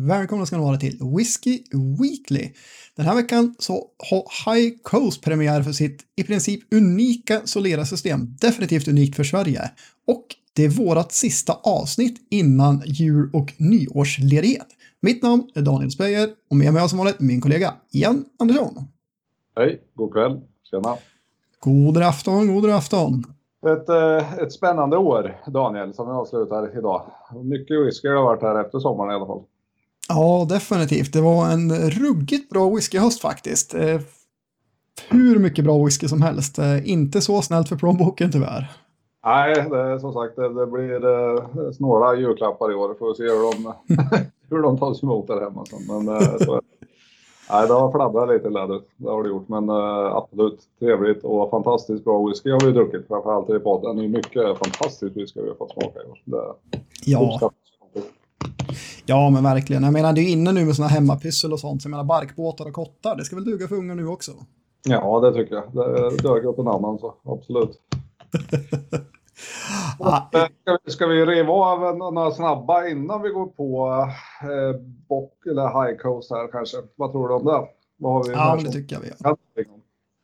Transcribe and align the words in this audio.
Välkomna 0.00 0.46
ska 0.46 0.56
ni 0.56 0.62
vara 0.62 0.76
till 0.76 0.98
Whiskey 1.16 1.62
Weekly. 2.00 2.52
Den 2.96 3.06
här 3.06 3.14
veckan 3.14 3.54
så 3.58 3.72
har 4.10 4.54
High 4.54 4.76
Coast 4.82 5.24
premiär 5.24 5.62
för 5.62 5.72
sitt 5.72 6.02
i 6.16 6.24
princip 6.24 6.74
unika 6.74 7.40
Solera-system. 7.44 8.36
Definitivt 8.40 8.88
unikt 8.88 9.16
för 9.16 9.24
Sverige. 9.24 9.60
Och 10.06 10.24
det 10.56 10.64
är 10.64 10.68
vårat 10.68 11.12
sista 11.12 11.52
avsnitt 11.52 12.26
innan 12.30 12.82
jul 12.86 13.30
och 13.32 13.54
nyårsledighet. 13.56 14.66
Mitt 15.00 15.22
namn 15.22 15.50
är 15.54 15.62
Daniel 15.62 15.90
Speyer 15.90 16.28
och 16.50 16.56
med 16.56 16.72
mig 16.72 16.80
har 16.82 16.88
som 16.88 16.98
vanligt 16.98 17.20
min 17.20 17.40
kollega 17.40 17.74
Ian 17.92 18.24
Andersson. 18.38 18.84
Hej, 19.56 19.80
god 19.94 20.12
kväll. 20.12 20.40
Tjena. 20.70 20.96
God 21.60 22.02
afton, 22.02 22.54
god 22.54 22.70
afton. 22.70 23.24
Ett, 23.66 23.88
eh, 23.88 24.34
ett 24.34 24.52
spännande 24.52 24.96
år, 24.96 25.40
Daniel, 25.46 25.94
som 25.94 26.06
vi 26.06 26.12
avslutar 26.12 26.78
idag. 26.78 27.12
Mycket 27.44 27.86
whisky 27.86 28.08
har 28.08 28.22
varit 28.22 28.42
här 28.42 28.60
efter 28.60 28.78
sommaren 28.78 29.10
i 29.10 29.14
alla 29.14 29.26
fall. 29.26 29.42
Ja, 30.08 30.46
definitivt. 30.48 31.12
Det 31.12 31.20
var 31.20 31.50
en 31.50 31.90
ruggigt 31.90 32.50
bra 32.50 32.70
whiskyhöst 32.70 33.20
faktiskt. 33.20 33.74
Eh, 33.74 34.00
hur 35.08 35.38
mycket 35.38 35.64
bra 35.64 35.84
whisky 35.84 36.08
som 36.08 36.22
helst. 36.22 36.58
Eh, 36.58 36.90
inte 36.90 37.20
så 37.20 37.42
snällt 37.42 37.68
för 37.68 37.76
plånboken 37.76 38.32
tyvärr. 38.32 38.70
Nej, 39.24 39.54
det, 39.70 40.00
som 40.00 40.12
sagt, 40.12 40.36
det, 40.36 40.54
det 40.54 40.66
blir 40.66 41.04
eh, 41.06 41.70
snåla 41.72 42.14
julklappar 42.14 42.72
i 42.72 42.74
år. 42.74 42.94
Får 42.98 43.14
se 43.14 43.22
hur 43.22 43.52
de, 43.52 43.74
hur 44.50 44.62
de 44.62 44.78
tas 44.78 45.02
emot 45.02 45.26
där 45.26 45.40
hemma 45.40 45.64
sen. 45.66 45.78
Men, 45.88 46.16
eh, 46.16 46.36
så, 46.40 46.60
nej, 47.50 47.66
det 47.66 47.72
har 47.74 47.92
fladdrat 47.92 48.28
lite 48.28 48.48
i 48.48 48.50
lädret. 48.50 48.82
Det 48.96 49.10
har 49.10 49.22
det 49.22 49.28
gjort. 49.28 49.48
Men 49.48 49.68
eh, 49.68 50.16
absolut 50.16 50.60
trevligt 50.80 51.24
och 51.24 51.50
fantastiskt 51.50 52.04
bra 52.04 52.26
whisky 52.26 52.50
har 52.50 52.60
vi 52.60 52.72
druckit. 52.72 53.06
Framförallt 53.08 53.50
i 53.50 53.58
podden. 53.58 53.96
Det 53.96 54.04
är 54.04 54.08
mycket 54.08 54.58
fantastisk 54.58 55.16
whisky 55.16 55.40
vi 55.40 55.48
har 55.48 55.54
fått 55.56 55.72
smaka 55.72 56.00
i 56.06 56.10
år. 56.10 56.18
Det, 56.24 56.42
Ja. 57.04 57.50
Ja, 59.08 59.30
men 59.30 59.42
verkligen. 59.44 59.82
Jag 59.82 59.92
menar, 59.92 60.12
det 60.12 60.20
är 60.20 60.32
inne 60.32 60.52
nu 60.52 60.64
med 60.64 60.76
såna 60.76 60.88
hemmapyssel 60.88 61.52
och 61.52 61.60
sånt. 61.60 61.82
Så 61.82 61.86
jag 61.86 61.90
menar, 61.90 62.04
barkbåtar 62.04 62.66
och 62.66 62.72
kottar. 62.72 63.16
Det 63.16 63.24
ska 63.24 63.36
väl 63.36 63.44
duga 63.44 63.68
för 63.68 63.76
unga 63.76 63.94
nu 63.94 64.06
också. 64.08 64.32
Ja, 64.88 65.20
det 65.20 65.32
tycker 65.34 65.54
jag. 65.54 65.64
Det 65.74 66.16
dög 66.22 66.46
åt 66.46 66.58
en 66.58 66.68
annan 66.68 66.98
så 66.98 67.14
absolut. 67.24 67.78
Ah, 70.00 70.22
Eh, 70.32 70.44
Ska 70.62 70.78
vi, 70.84 70.90
ska 70.90 71.06
vi 71.06 71.26
riva 71.26 71.52
av 71.52 71.96
några 71.96 72.30
snabba 72.30 72.86
innan 72.88 73.22
vi 73.22 73.28
går 73.28 73.46
på 73.46 73.88
eh, 74.42 74.80
Bock 75.08 75.46
eller 75.46 75.62
High 75.86 75.98
Coast 75.98 76.30
här 76.30 76.52
kanske? 76.52 76.76
Vad 76.96 77.12
tror 77.12 77.28
du 77.28 77.34
om 77.34 77.44
det? 77.44 77.68
Vad 77.96 78.12
har 78.12 78.24
vi 78.24 78.30
ja, 78.32 78.58
det 78.64 78.72
tycker 78.72 78.96
jag 78.96 79.00
vi 79.00 79.08
gör. 79.08 79.36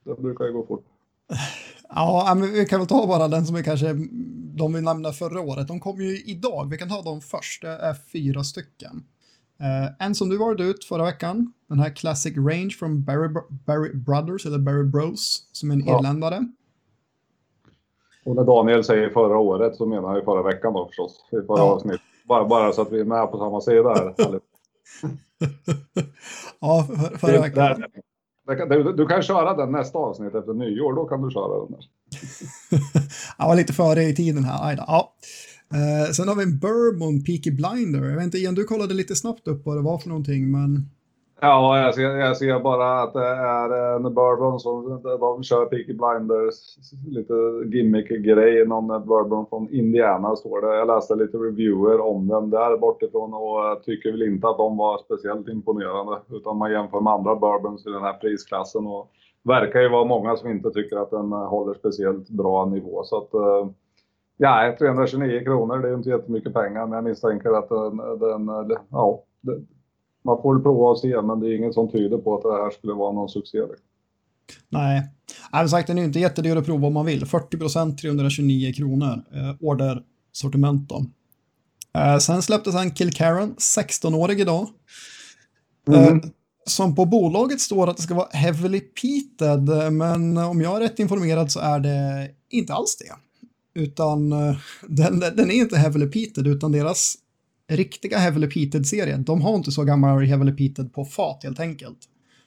Det 0.05 0.23
brukar 0.23 0.45
ju 0.45 0.53
gå 0.53 0.67
fort. 0.67 0.85
Ja, 1.95 2.35
men 2.37 2.53
vi 2.53 2.67
kan 2.67 2.81
väl 2.81 2.89
ta 2.89 3.07
bara 3.07 3.29
den 3.29 3.47
som 3.47 3.57
är 3.57 3.63
kanske 3.63 3.87
de 4.57 4.73
vi 4.73 4.81
nämnde 4.81 5.13
förra 5.13 5.41
året. 5.41 5.69
De 5.69 5.81
kom 5.81 6.01
ju 6.01 6.23
idag. 6.25 6.71
Vi 6.71 6.79
kan 6.79 6.89
ta 6.89 7.03
dem 7.03 7.21
först. 7.21 7.63
Det 7.63 7.69
är 7.69 7.95
fyra 8.13 8.45
stycken. 8.45 9.05
Eh, 9.61 10.07
en 10.07 10.15
som 10.15 10.29
du 10.29 10.37
valde 10.39 10.65
ut 10.65 10.85
förra 10.85 11.05
veckan. 11.05 11.53
Den 11.69 11.79
här 11.79 11.91
Classic 11.97 12.37
Range 12.37 12.71
från 12.79 13.05
Barry, 13.05 13.29
Barry 13.67 13.95
Brothers 13.95 14.47
eller 14.47 14.59
Barry 14.59 14.85
Bros. 14.85 15.49
Som 15.53 15.71
är 15.71 15.75
en 15.75 15.87
Ja. 15.87 15.99
irländare. 15.99 16.49
Och 18.25 18.37
när 18.37 18.45
Daniel 18.45 18.85
säger 18.85 19.11
förra 19.11 19.39
året 19.39 19.77
så 19.77 19.87
menar 19.87 20.09
han 20.09 20.17
ju 20.17 20.25
förra 20.25 20.43
veckan 20.43 20.73
då 20.73 20.87
förstås. 20.87 21.25
I 21.33 21.47
förra 21.47 21.59
Ja. 21.59 21.63
avsnitt. 21.63 22.01
Bara, 22.29 22.45
bara 22.49 22.73
så 22.73 22.83
att 22.83 22.93
vi 22.93 23.01
är 23.01 23.05
med 23.05 23.31
på 23.31 23.39
samma 23.39 23.61
sida 23.61 23.89
här. 23.95 24.15
ja, 26.61 26.87
för, 26.89 27.19
förra 27.19 27.41
veckan. 27.41 27.85
Du, 28.47 28.93
du 28.97 29.07
kan 29.07 29.23
köra 29.23 29.57
den 29.57 29.73
nästa 29.73 29.99
avsnitt 29.99 30.35
efter 30.35 30.55
nyår. 30.55 30.97
Då 30.97 31.05
kan 31.05 31.23
du 31.23 31.31
köra 31.31 31.65
den 31.65 31.73
där. 31.73 31.85
Jag 33.39 33.49
var 33.49 33.57
lite 33.57 33.73
före 33.73 34.03
i 34.03 34.15
tiden 34.15 34.45
här. 34.45 34.69
Aida. 34.69 34.85
Ja. 34.87 35.15
Eh, 35.75 36.13
sen 36.13 36.29
har 36.29 36.35
vi 36.35 36.43
en 36.43 36.59
Bourbon 36.59 37.25
Peaky 37.25 37.51
Blinder. 37.51 38.05
Jag 38.05 38.17
vet 38.17 38.25
inte, 38.25 38.39
Ian, 38.39 38.55
du 38.55 38.65
kollade 38.65 38.95
lite 38.95 39.17
snabbt 39.17 39.49
upp 39.49 39.67
vad 39.67 39.77
det 39.77 39.83
var 39.83 39.99
för 39.99 40.09
någonting, 40.09 40.51
men... 40.51 40.91
Ja, 41.47 41.79
jag 41.79 41.95
ser, 41.95 42.03
jag 42.03 42.37
ser 42.37 42.61
bara 42.61 43.03
att 43.03 43.13
det 43.13 43.27
är 43.27 43.71
eh, 43.71 43.97
en 43.97 44.15
bourbon 44.15 44.61
som 44.61 45.03
de 45.03 45.43
kör 45.43 45.67
Peaky 45.67 45.93
Blinders, 45.93 46.77
lite 47.07 47.35
gimmick-grej. 47.77 48.67
Någon 48.67 49.07
bourbon 49.07 49.47
från 49.47 49.69
Indiana 49.71 50.37
står 50.37 50.61
det. 50.61 50.77
Jag 50.77 50.87
läste 50.87 51.15
lite 51.15 51.37
reviewer 51.37 52.01
om 52.01 52.29
den 52.29 52.51
där 52.51 52.77
bortifrån 52.77 53.35
och 53.35 53.67
eh, 53.67 53.79
tycker 53.79 54.13
väl 54.13 54.23
inte 54.23 54.49
att 54.49 54.57
de 54.57 54.77
var 54.77 54.99
speciellt 54.99 55.49
imponerande. 55.49 56.19
Utan 56.31 56.57
man 56.57 56.73
jämför 56.73 57.01
med 57.01 57.13
andra 57.13 57.35
bourbons 57.35 57.87
i 57.87 57.91
den 57.91 58.03
här 58.03 58.13
prisklassen 58.13 58.87
och 58.87 59.11
verkar 59.43 59.81
ju 59.81 59.89
vara 59.89 60.05
många 60.05 60.37
som 60.37 60.51
inte 60.51 60.71
tycker 60.71 60.97
att 60.97 61.11
den 61.11 61.33
eh, 61.33 61.49
håller 61.49 61.75
speciellt 61.75 62.29
bra 62.29 62.65
nivå. 62.65 63.03
Så 63.05 63.17
att, 63.17 63.31
ja, 64.37 64.77
329 64.79 65.45
kronor, 65.45 65.79
det 65.79 65.89
är 65.89 65.91
ju 65.91 65.97
inte 65.97 66.11
jättemycket 66.11 66.55
pengar, 66.55 66.87
men 66.87 66.93
jag 66.93 67.05
misstänker 67.05 67.51
att 67.51 67.69
den, 67.69 67.97
den 68.19 68.77
ja, 68.91 69.23
man 70.25 70.43
får 70.43 70.55
väl 70.55 70.63
prova 70.63 70.91
och 70.91 70.99
se, 70.99 71.23
men 71.23 71.41
det 71.41 71.49
är 71.49 71.57
inget 71.57 71.75
som 71.75 71.91
tyder 71.91 72.19
på 72.19 72.37
att 72.37 72.43
det 72.43 72.53
här 72.53 72.71
skulle 72.71 72.93
vara 72.93 73.13
någon 73.13 73.29
succé. 73.29 73.59
Nej, 74.69 75.03
som 75.53 75.69
sagt 75.69 75.87
den 75.87 75.99
är 75.99 76.05
inte 76.05 76.21
jättedyr 76.21 76.57
att 76.57 76.67
prova 76.67 76.87
om 76.87 76.95
man 76.95 77.07
vill. 77.07 77.27
40 77.27 77.59
procent 77.59 77.99
329 77.99 78.73
kronor. 78.73 79.25
Eh, 79.33 79.55
ordersortiment 79.61 80.89
då. 80.89 81.05
Eh, 82.01 82.19
sen 82.19 82.43
släpptes 82.43 82.75
en 82.75 82.95
Kilcaran, 82.95 83.55
16-årig 83.57 84.41
idag. 84.41 84.69
Eh, 85.93 86.17
som 86.67 86.95
på 86.95 87.05
bolaget 87.05 87.61
står 87.61 87.91
att 87.91 87.97
det 87.97 88.03
ska 88.03 88.15
vara 88.15 88.29
heavily 88.33 88.81
peated, 88.81 89.69
eh, 89.69 89.91
men 89.91 90.39
om 90.39 90.61
jag 90.61 90.77
är 90.77 90.81
rätt 90.81 90.99
informerad 90.99 91.53
så 91.53 91.61
är 91.61 91.81
det 91.81 92.31
inte 92.51 92.75
alls 92.75 92.97
det. 92.97 93.15
Utan 93.81 94.33
eh, 94.33 94.57
den, 94.89 95.21
den 95.21 95.51
är 95.51 95.55
inte 95.55 95.77
heavily 95.77 96.07
peated, 96.07 96.47
utan 96.47 96.73
deras 96.73 97.15
riktiga 97.69 98.19
heavily 98.19 98.47
peated-serie, 98.51 99.17
de 99.17 99.43
har 99.43 99.55
inte 99.55 99.73
så 99.73 99.85
gammal 99.85 100.25
heavily 100.25 100.53
peated 100.53 100.93
på 100.93 101.05
fat 101.05 101.41
helt 101.45 101.61
enkelt. 101.61 101.99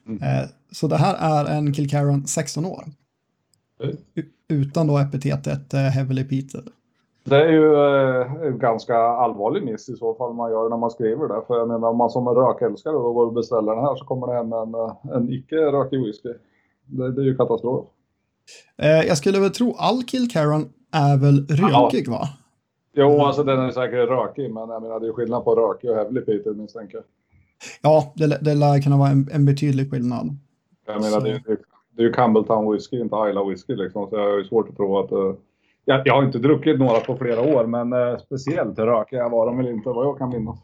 Mm. 0.07 0.23
Eh, 0.23 0.49
Så 0.71 0.87
det 0.87 0.97
här 0.97 1.15
är 1.15 1.57
en 1.57 1.73
Kilcaran 1.73 2.27
16 2.27 2.65
år. 2.65 2.83
Mm. 3.83 3.97
Utan 4.49 4.87
då 4.87 4.97
epitetet 4.97 5.73
eh, 5.73 5.79
heavily 5.79 6.23
peated. 6.23 6.69
Det 7.23 7.35
är 7.35 7.49
ju 7.49 7.73
eh, 7.73 8.47
en 8.47 8.59
ganska 8.59 8.95
allvarlig 8.97 9.63
miss 9.63 9.89
i 9.89 9.95
så 9.95 10.13
fall 10.15 10.33
man 10.33 10.51
gör 10.51 10.69
när 10.69 10.77
man 10.77 10.91
skriver 10.91 11.27
det. 11.27 11.41
För 11.47 11.57
jag 11.57 11.67
menar 11.67 11.87
om 11.89 11.97
man 11.97 12.09
som 12.09 12.27
en 12.27 12.33
rökälskare 12.35 12.93
då 12.93 13.13
går 13.13 13.25
och 13.25 13.33
beställer 13.33 13.75
den 13.75 13.83
här 13.83 13.95
så 13.95 14.05
kommer 14.05 14.27
det 14.27 14.33
hem 14.33 14.53
en, 14.53 14.73
eh, 14.73 15.15
en 15.17 15.29
icke-rökig 15.33 16.05
whisky. 16.05 16.29
Det, 16.85 17.11
det 17.11 17.21
är 17.21 17.25
ju 17.25 17.37
katastrof. 17.37 17.85
Eh, 18.77 18.87
Jag 18.89 19.17
skulle 19.17 19.39
väl 19.39 19.49
tro 19.49 19.75
all 19.77 20.03
Kilcaran 20.03 20.69
är 20.91 21.17
väl 21.17 21.47
rökig 21.47 22.09
va? 22.09 22.29
Jo, 22.97 23.21
alltså 23.21 23.43
den 23.43 23.59
är 23.59 23.71
säkert 23.71 24.09
rökig, 24.09 24.53
men 24.53 24.69
jag 24.69 24.81
menar 24.81 24.99
det 24.99 25.07
är 25.07 25.11
skillnad 25.13 25.43
på 25.43 25.55
rökig 25.55 25.89
och 25.89 25.95
heavily 25.95 26.21
peated 26.21 26.57
misstänker 26.57 26.97
jag. 26.97 27.03
Ja, 27.81 28.13
det, 28.15 28.27
det 28.41 28.53
lär 28.55 28.81
kunna 28.81 28.97
vara 28.97 29.09
en, 29.09 29.29
en 29.31 29.45
betydlig 29.45 29.91
skillnad. 29.91 30.37
Jag 30.85 30.95
menar 31.01 31.19
Så- 31.19 31.19
det, 31.19 31.41
det 31.91 32.01
är 32.01 32.05
ju 32.05 32.13
Campbelltown 32.13 32.71
whisky, 32.73 32.99
inte 32.99 33.15
Isla 33.29 33.43
whisky 33.43 33.75
liksom. 33.75 34.09
Så 34.09 34.15
jag 34.15 34.23
har 34.31 34.37
ju 34.37 34.43
svårt 34.45 34.69
att 34.69 34.75
tro 34.75 34.97
att... 34.99 35.11
eh, 35.11 35.33
jag, 35.85 36.01
jag 36.07 36.13
har 36.15 36.23
inte 36.23 36.39
druckit 36.39 36.79
några 36.79 36.99
på 36.99 37.17
flera 37.17 37.41
år, 37.41 37.65
men 37.65 37.93
eh, 37.93 38.17
speciellt 38.17 38.79
rökiga 38.79 39.29
var 39.29 39.45
de 39.45 39.57
väl 39.57 39.67
inte 39.67 39.89
vad 39.89 40.05
jag 40.05 40.17
kan 40.17 40.29
minnas. 40.29 40.59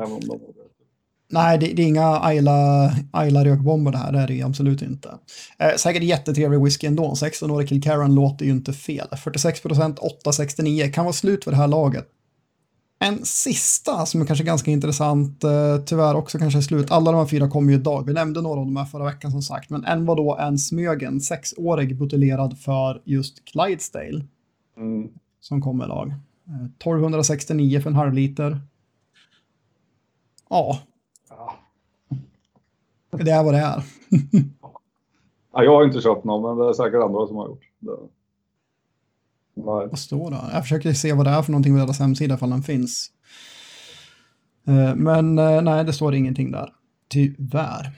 Även 0.00 0.12
om 0.12 0.20
de 0.20 0.28
var 0.28 0.38
det. 0.38 0.77
Nej, 1.30 1.58
det, 1.58 1.66
det 1.66 1.82
är 1.82 1.86
inga 1.86 2.20
Ayla, 2.20 2.90
Ayla 3.10 3.44
rökbomber 3.44 3.92
det 3.92 3.98
här, 3.98 4.12
det 4.12 4.18
är 4.18 4.26
det 4.26 4.34
ju 4.34 4.42
absolut 4.42 4.82
inte. 4.82 5.14
Eh, 5.58 5.74
säkert 5.76 6.02
jättetrevlig 6.02 6.62
whisky 6.64 6.86
ändå, 6.86 7.12
16-årig 7.12 7.68
Kilcaran 7.68 8.14
låter 8.14 8.44
ju 8.44 8.50
inte 8.50 8.72
fel. 8.72 9.08
46 9.22 9.62
procent, 9.62 9.98
8,69, 9.98 10.92
kan 10.92 11.04
vara 11.04 11.12
slut 11.12 11.44
för 11.44 11.50
det 11.50 11.56
här 11.56 11.68
laget. 11.68 12.08
En 13.00 13.24
sista 13.24 14.06
som 14.06 14.22
är 14.22 14.26
kanske 14.26 14.44
ganska 14.44 14.70
intressant, 14.70 15.44
eh, 15.44 15.78
tyvärr 15.86 16.14
också 16.14 16.38
kanske 16.38 16.62
slut. 16.62 16.90
Alla 16.90 17.12
de 17.12 17.18
här 17.18 17.26
fyra 17.26 17.50
kommer 17.50 17.72
ju 17.72 17.78
idag. 17.78 18.06
Vi 18.06 18.12
nämnde 18.12 18.42
några 18.42 18.60
av 18.60 18.66
de 18.66 18.76
här 18.76 18.84
förra 18.84 19.04
veckan 19.04 19.30
som 19.30 19.42
sagt, 19.42 19.70
men 19.70 19.84
en 19.84 20.06
var 20.06 20.16
då 20.16 20.36
en 20.36 20.58
Smögen, 20.58 21.20
sexårig 21.20 21.96
buteljerad 21.98 22.58
för 22.58 23.02
just 23.04 23.44
Clydesdale 23.44 24.24
Mm. 24.76 25.08
som 25.40 25.62
kommer 25.62 25.84
idag. 25.84 26.08
Eh, 26.48 26.64
1269 26.78 27.80
för 27.80 27.90
en 27.90 27.96
halv 27.96 28.12
liter. 28.12 28.60
Ja, 30.50 30.78
Ja. 30.78 30.78
Det 33.24 33.30
är 33.30 33.44
vad 33.44 33.54
det 33.54 33.60
är. 33.60 33.82
Ja, 35.52 35.64
jag 35.64 35.72
har 35.76 35.84
inte 35.84 36.00
köpt 36.00 36.24
någon, 36.24 36.42
men 36.56 36.64
det 36.66 36.70
är 36.70 36.72
säkert 36.72 37.02
andra 37.02 37.26
som 37.26 37.36
har 37.36 37.48
gjort. 37.48 37.62
Det. 37.78 37.90
Nej. 39.54 39.64
Vad 39.90 39.98
står 39.98 40.30
det? 40.30 40.40
Jag 40.52 40.62
försöker 40.62 40.92
se 40.92 41.12
vad 41.12 41.26
det 41.26 41.30
är 41.30 41.42
för 41.42 41.52
någonting 41.52 41.74
på 41.74 41.78
deras 41.84 41.98
hemsida 41.98 42.34
ifall 42.34 42.50
den 42.50 42.62
finns. 42.62 43.10
Eh, 44.66 44.94
Men 44.96 45.38
eh, 45.38 45.62
nej, 45.62 45.84
det 45.84 45.92
står 45.92 46.14
ingenting 46.14 46.50
där. 46.50 46.72
Tyvärr. 47.08 47.92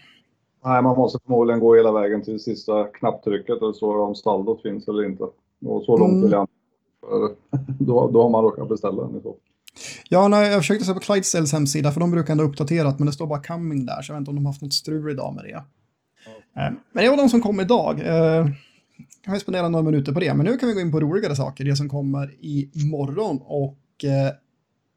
Nej, 0.65 0.83
man 0.83 0.97
måste 0.97 1.19
förmodligen 1.25 1.61
gå 1.61 1.75
hela 1.75 1.93
vägen 1.93 2.23
till 2.23 2.41
sista 2.41 2.85
knapptrycket 2.85 3.63
och 3.63 3.77
så 3.77 4.03
om 4.03 4.15
stallot 4.15 4.63
finns 4.63 4.89
eller 4.89 5.05
inte. 5.05 5.25
Och 5.65 5.83
så 5.85 5.97
långt 5.99 6.11
Mm. 6.13 6.23
vill 6.23 6.33
jag 6.33 6.43
inte. 6.43 7.35
Då, 7.85 8.11
då 8.11 8.23
har 8.23 8.31
man 8.31 8.45
råkat 8.45 8.69
beställa 8.69 9.03
den 9.03 9.17
i 9.17 9.23
så 9.23 9.33
fall. 9.33 9.41
Ja, 10.09 10.29
nej, 10.29 10.51
jag 10.51 10.61
försökte 10.61 10.85
se 10.85 10.95
på 10.95 11.01
Clydesdales 11.01 11.53
hemsida 11.53 11.93
för 11.93 12.01
de 12.01 12.11
brukar 12.11 12.33
ändå 12.33 12.45
uppdaterat 12.45 12.99
men 12.99 13.07
det 13.07 13.13
står 13.13 13.27
bara 13.27 13.43
coming 13.43 13.87
där 13.87 14.03
så 14.03 14.13
jag 14.13 14.17
vet 14.17 14.21
inte 14.21 14.31
om 14.31 14.37
de 14.37 14.47
har 14.47 14.53
haft 14.53 14.63
något 14.63 14.73
strul 14.73 15.11
idag 15.11 15.35
med 15.35 15.45
det. 15.45 15.51
Eh, 16.61 16.73
Men 16.93 17.05
det 17.05 17.11
var 17.11 17.17
de 17.17 17.29
som 17.29 17.41
kom 17.43 17.61
idag. 17.61 18.01
Eh, 18.01 18.47
Kan 19.25 19.35
vi 19.35 19.41
spendera 19.41 19.69
några 19.69 19.85
minuter 19.85 20.13
på 20.13 20.21
det 20.21 20.35
men 20.35 20.47
nu 20.47 20.57
kan 20.57 20.69
vi 20.69 20.75
gå 20.75 20.81
in 20.81 20.93
på 20.93 21.01
roligare 21.01 21.37
saker. 21.37 21.65
Det 21.65 21.77
som 21.77 21.89
kommer 21.89 22.35
imorgon 22.77 23.39
och 23.43 24.05
eh, 24.05 24.33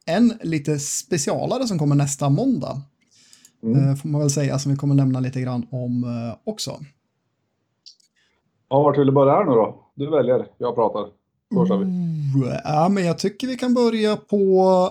en 0.06 0.34
lite 0.42 0.80
specialare 0.80 1.68
som 1.68 1.80
kommer 1.80 1.96
nästa 1.96 2.30
måndag. 2.30 2.82
Mm. 3.64 3.96
Får 3.96 4.10
man 4.10 4.22
väl 4.22 4.30
säga, 4.30 4.60
som 4.60 4.72
vi 4.72 4.78
kommer 4.78 4.96
nämna 4.96 5.20
lite 5.20 5.42
grann 5.42 5.68
om 5.72 6.06
också. 6.44 6.80
Ja, 8.70 8.84
vart 8.84 8.98
vill 8.98 9.06
du 9.08 9.12
börja 9.14 9.34
här 9.34 9.44
nu 9.46 9.52
då? 9.52 9.92
Du 9.96 10.10
väljer, 10.10 10.46
jag 10.58 10.76
pratar. 10.76 11.06
Då 11.50 11.68
kör 11.68 11.78
vi. 11.78 11.86
Ooh, 11.86 12.23
Ja, 12.64 12.90
men 12.90 13.06
jag 13.06 13.20
tycker 13.20 13.48
vi 13.48 13.56
kan 13.56 13.74
börja 13.74 14.16
på 14.16 14.90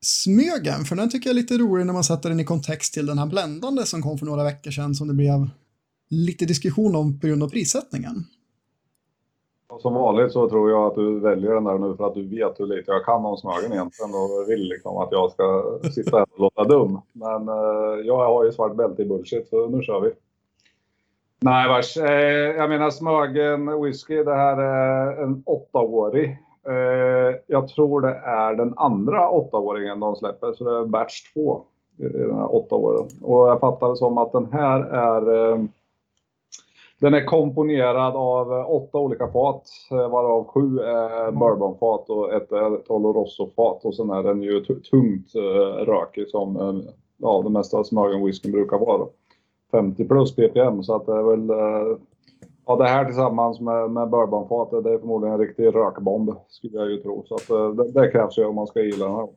Smögen, 0.00 0.84
för 0.84 0.96
den 0.96 1.10
tycker 1.10 1.30
jag 1.30 1.36
är 1.36 1.40
lite 1.42 1.58
rolig 1.58 1.86
när 1.86 1.92
man 1.92 2.04
sätter 2.04 2.28
den 2.28 2.40
i 2.40 2.44
kontext 2.44 2.94
till 2.94 3.06
den 3.06 3.18
här 3.18 3.26
bländande 3.26 3.86
som 3.86 4.02
kom 4.02 4.18
för 4.18 4.26
några 4.26 4.44
veckor 4.44 4.70
sedan 4.70 4.94
som 4.94 5.08
det 5.08 5.14
blev 5.14 5.50
lite 6.10 6.44
diskussion 6.44 6.96
om 6.96 7.20
på 7.20 7.26
grund 7.26 7.42
av 7.42 7.48
prissättningen. 7.48 8.24
Som 9.82 9.94
vanligt 9.94 10.32
så 10.32 10.48
tror 10.48 10.70
jag 10.70 10.86
att 10.86 10.94
du 10.94 11.20
väljer 11.20 11.54
den 11.54 11.64
där 11.64 11.78
nu 11.78 11.96
för 11.96 12.06
att 12.06 12.14
du 12.14 12.28
vet 12.28 12.60
hur 12.60 12.66
lite 12.66 12.90
jag 12.90 13.04
kan 13.04 13.24
om 13.24 13.36
Smögen 13.36 13.72
egentligen 13.72 14.10
och 14.14 14.50
vill 14.50 14.68
liksom 14.68 14.96
att 14.96 15.08
jag 15.10 15.32
ska 15.32 15.78
sitta 15.94 16.16
här 16.16 16.26
och 16.32 16.40
låta 16.40 16.64
dum. 16.64 17.00
Men 17.12 17.48
eh, 17.48 18.06
jag 18.06 18.16
har 18.16 18.44
ju 18.44 18.52
svart 18.52 18.76
bälte 18.76 19.02
i 19.02 19.06
bullshit 19.06 19.48
så 19.48 19.68
nu 19.68 19.82
kör 19.82 20.00
vi. 20.00 20.10
Nej 21.40 21.68
vars, 21.68 21.96
eh, 21.96 22.56
jag 22.56 22.68
menar 22.68 22.90
Smögen 22.90 23.82
whisky 23.82 24.24
det 24.24 24.34
här 24.34 24.56
är 24.56 25.22
en 25.22 25.42
åttaårig. 25.46 26.38
Eh, 26.68 27.36
jag 27.46 27.68
tror 27.68 28.00
det 28.00 28.14
är 28.14 28.54
den 28.54 28.74
andra 28.76 29.30
åttaåringen 29.30 30.00
de 30.00 30.16
släpper 30.16 30.52
så 30.52 30.64
det 30.64 30.76
är 30.76 30.84
batch 30.84 31.32
två 31.32 31.62
i 31.98 32.02
den 32.02 32.36
här 32.36 32.54
åtta 32.54 32.74
åren. 32.74 33.08
Och 33.22 33.48
jag 33.48 33.60
fattar 33.60 33.88
det 33.88 33.96
som 33.96 34.18
att 34.18 34.32
den 34.32 34.52
här 34.52 34.80
är 34.80 35.52
eh, 35.52 35.64
den 37.00 37.14
är 37.14 37.24
komponerad 37.24 38.16
av 38.16 38.52
åtta 38.70 38.98
olika 38.98 39.28
fat, 39.28 39.62
varav 39.90 40.44
sju 40.44 40.78
är 40.78 41.30
bourbonfat 41.30 42.10
och 42.10 42.32
ett 42.32 42.52
är 42.52 42.74
ett 42.74 42.90
Oloroso-fat. 42.90 43.84
Och 43.84 43.94
sen 43.94 44.10
är 44.10 44.22
den 44.22 44.42
ju 44.42 44.64
tungt 44.64 45.34
rökig 45.86 46.28
som 46.28 46.82
ja, 47.16 47.42
det 47.44 47.50
mesta 47.50 47.78
av 47.78 47.84
smögen 47.84 48.24
whiskyn 48.24 48.52
brukar 48.52 48.78
vara. 48.78 49.06
50 49.70 50.04
plus 50.04 50.36
ppm, 50.36 50.82
så 50.82 50.96
att 50.96 51.06
det 51.06 51.12
är 51.12 51.22
väl... 51.36 51.50
eh, 51.50 51.98
Ja, 52.70 52.76
det 52.76 52.88
här 52.88 53.04
tillsammans 53.04 53.60
med, 53.60 53.90
med 53.90 54.10
bourbonfatet, 54.10 54.84
det 54.84 54.90
är 54.94 54.98
förmodligen 54.98 55.34
en 55.34 55.40
riktig 55.40 55.64
rökbomb, 55.74 56.30
skulle 56.48 56.76
jag 56.78 56.90
ju 56.90 56.96
tro. 56.96 57.24
Så 57.28 57.34
att 57.34 57.50
eh, 57.50 57.68
det, 57.70 57.92
det 57.92 58.10
krävs 58.12 58.38
ju 58.38 58.44
om 58.44 58.54
man 58.54 58.66
ska 58.66 58.80
gilla 58.80 59.06
den 59.06 59.14
här. 59.14 59.28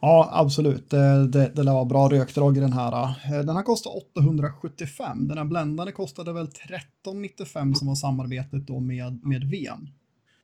Ja, 0.00 0.28
absolut. 0.32 0.90
Det, 0.90 1.28
det, 1.28 1.52
det 1.54 1.62
lär 1.62 1.72
vara 1.72 1.84
bra 1.84 2.08
rökdrag 2.08 2.56
i 2.56 2.60
den 2.60 2.72
här. 2.72 2.92
Eh, 3.02 3.44
Den 3.46 3.56
här 3.56 3.62
kostar 3.62 3.90
875. 3.96 5.28
Den 5.28 5.38
här 5.38 5.44
bländande 5.44 5.92
kostade 5.92 6.32
väl 6.32 6.44
1395 6.44 7.74
som 7.74 7.88
var 7.88 7.94
samarbetet 7.94 8.66
då 8.66 8.80
med, 8.80 9.20
med 9.24 9.44
VM. 9.50 9.80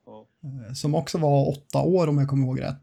Ja. 0.05 0.25
Eh, 0.43 0.73
Som 0.73 0.95
också 0.95 1.17
var 1.17 1.49
åtta 1.49 1.81
år 1.81 2.07
om 2.09 2.17
jag 2.17 2.27
kommer 2.29 2.47
ihåg 2.47 2.61
rätt. 2.61 2.81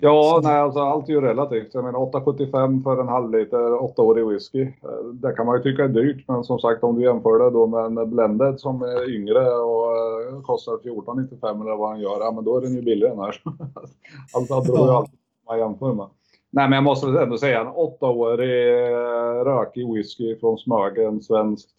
Ja, 0.00 0.40
Så- 0.42 0.48
nej, 0.48 0.58
alltså 0.58 0.80
allt 0.80 1.08
är 1.08 1.12
ju 1.12 1.20
relativt. 1.20 1.74
Jag 1.74 1.84
menar 1.84 1.98
8,75 1.98 2.82
för 2.82 3.00
en 3.00 3.08
halv 3.08 3.30
liter 3.30 3.74
åttaårig 3.82 4.26
whisky. 4.26 4.62
Eh, 4.62 5.04
Det 5.12 5.32
kan 5.32 5.46
man 5.46 5.56
ju 5.56 5.62
tycka 5.62 5.84
är 5.84 5.88
dyrt, 5.88 6.24
men 6.28 6.44
som 6.44 6.58
sagt 6.58 6.84
om 6.84 6.96
du 6.98 7.02
jämför 7.04 7.38
det 7.38 7.50
då 7.50 7.66
med 7.66 7.84
en 7.98 8.10
blended 8.10 8.60
som 8.60 8.82
är 8.82 9.14
yngre 9.14 9.48
och 9.50 9.86
eh, 9.96 10.42
kostar 10.42 10.72
14,95 10.82 11.60
eller 11.62 11.76
vad 11.76 11.92
den 11.92 12.00
gör, 12.00 12.20
ja 12.20 12.32
men 12.34 12.44
då 12.44 12.56
är 12.56 12.60
den 12.60 12.74
ju 12.74 12.82
billigare 12.82 13.14
den 13.14 13.24
här. 13.24 13.42
alltså 14.34 14.60
det 14.60 14.72
beror 14.72 14.86
ju 14.86 14.92
alltid 14.92 15.12
på 15.12 15.18
vad 15.46 15.58
man 15.58 15.68
jämför 15.68 15.92
med. 15.94 16.06
Nej, 16.52 16.68
men 16.68 16.72
jag 16.76 16.84
måste 16.84 17.06
ändå 17.22 17.38
säga 17.38 17.60
en 17.60 17.68
åttaårig 17.68 18.68
eh, 18.84 19.44
rökig 19.44 19.92
whisky 19.94 20.36
från 20.40 20.58
Smögen, 20.58 21.22
svenskt. 21.22 21.70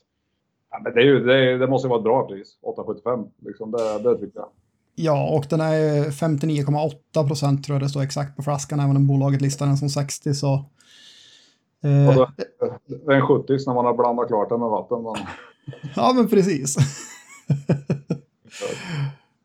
Ja, 0.72 0.80
men 0.84 0.94
det, 0.94 1.00
är 1.02 1.06
ju, 1.06 1.20
det, 1.26 1.36
är- 1.52 1.58
det 1.58 1.68
måste 1.68 1.88
ju 1.88 1.90
vara 1.90 2.00
ett 2.00 2.04
bra 2.04 2.28
pris, 2.28 2.58
8,75 2.78 3.26
liksom. 3.40 3.72
Det, 3.72 4.00
det 4.04 4.18
tycker 4.18 4.40
jag. 4.40 4.48
Ja, 5.04 5.30
och 5.38 5.46
den 5.50 5.62
är 5.62 6.04
59,8 6.12 7.28
procent 7.28 7.64
tror 7.66 7.76
jag 7.76 7.82
det 7.82 7.90
står 7.90 8.02
exakt 8.02 8.36
på 8.36 8.44
flaskan, 8.44 8.80
även 8.80 8.96
om 8.96 9.08
bolaget 9.08 9.42
listar 9.42 9.66
den 9.66 9.78
som 9.78 9.90
60 9.90 10.34
så. 10.34 10.54
Eh, 11.84 12.08
Och 12.08 12.14
så- 12.14 12.32
Det 12.88 13.12
är 13.14 13.16
en 13.16 13.28
70 13.28 13.54
när 13.68 13.74
man 13.74 13.86
har 13.86 13.94
blandat 13.98 14.28
klart 14.28 14.50
den 14.50 14.60
med 14.60 14.70
vatten. 14.70 15.04
Men... 15.04 15.16
ja, 15.96 16.14
men 16.16 16.28
precis. 16.28 16.76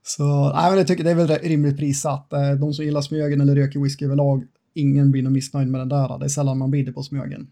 så, 0.03 0.53
nej, 0.55 0.71
men 0.71 0.79
jag 0.79 0.87
tycker 0.87 1.05
det 1.05 1.11
är 1.11 1.15
väl 1.15 1.29
rimligt 1.29 1.77
prissatt. 1.77 2.33
Eh, 2.33 2.51
De 2.51 2.73
som 2.75 2.85
gillar 2.85 3.01
Smögen 3.01 3.41
eller 3.41 3.55
röker 3.55 3.81
whisky 3.81 4.05
överlag, 4.05 4.45
ingen 4.75 5.11
blir 5.11 5.23
nog 5.23 5.33
missnöjd 5.33 5.69
med 5.69 5.81
den 5.81 5.89
där. 5.89 6.19
Det 6.19 6.25
är 6.25 6.29
sällan 6.29 6.59
man 6.59 6.71
blir 6.71 6.87
det 6.87 6.93
på 6.93 7.03
Smögen. 7.03 7.51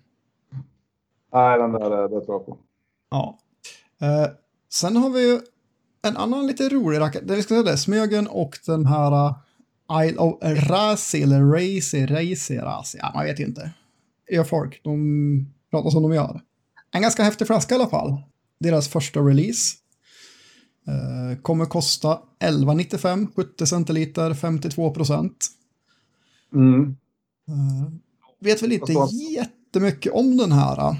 Nej, 1.32 1.58
den 1.58 1.72
där, 1.72 1.90
det 2.08 2.08
tror 2.24 2.34
jag 2.34 2.46
på. 2.46 2.58
Ja. 3.10 3.38
Eh, 4.00 4.26
sen 4.72 4.96
har 4.96 5.10
vi 5.10 5.28
ju 5.32 5.40
en 6.04 6.16
annan 6.16 6.46
lite 6.46 6.68
rolig 6.68 7.00
rackare. 7.00 7.24
Det 7.24 7.36
vi 7.36 7.42
ska 7.42 7.48
säga 7.48 7.62
det, 7.62 7.76
Smögen 7.76 8.26
och 8.26 8.58
den 8.66 8.86
här 8.86 9.26
uh, 9.26 9.36
Isle 10.06 10.18
of 10.18 10.38
Razi 10.42 11.22
eller 11.22 11.40
Razi, 11.40 12.06
Razi, 12.06 12.58
Razi. 12.58 12.98
Ja, 13.02 13.10
man 13.14 13.24
vet 13.24 13.40
ju 13.40 13.44
inte. 13.44 13.70
Gör 14.30 14.44
folk, 14.44 14.80
de 14.84 15.52
pratar 15.70 15.90
som 15.90 16.02
de 16.02 16.12
gör. 16.12 16.40
En 16.92 17.02
ganska 17.02 17.22
häftig 17.22 17.46
flaska 17.46 17.74
i 17.74 17.78
alla 17.78 17.90
fall. 17.90 18.22
Deras 18.60 18.88
första 18.88 19.20
release. 19.20 19.76
Eh, 20.86 21.38
kommer 21.38 21.64
kosta 21.64 22.18
11,95, 22.40 23.28
70 23.36 23.66
centiliter, 23.66 24.34
52 24.34 24.90
procent. 24.90 25.46
Mm. 26.54 26.96
Eh, 27.48 27.92
vet 28.40 28.62
väl 28.62 28.72
inte 28.72 28.92
jättemycket 29.36 30.12
om 30.12 30.36
den 30.36 30.52
här. 30.52 30.96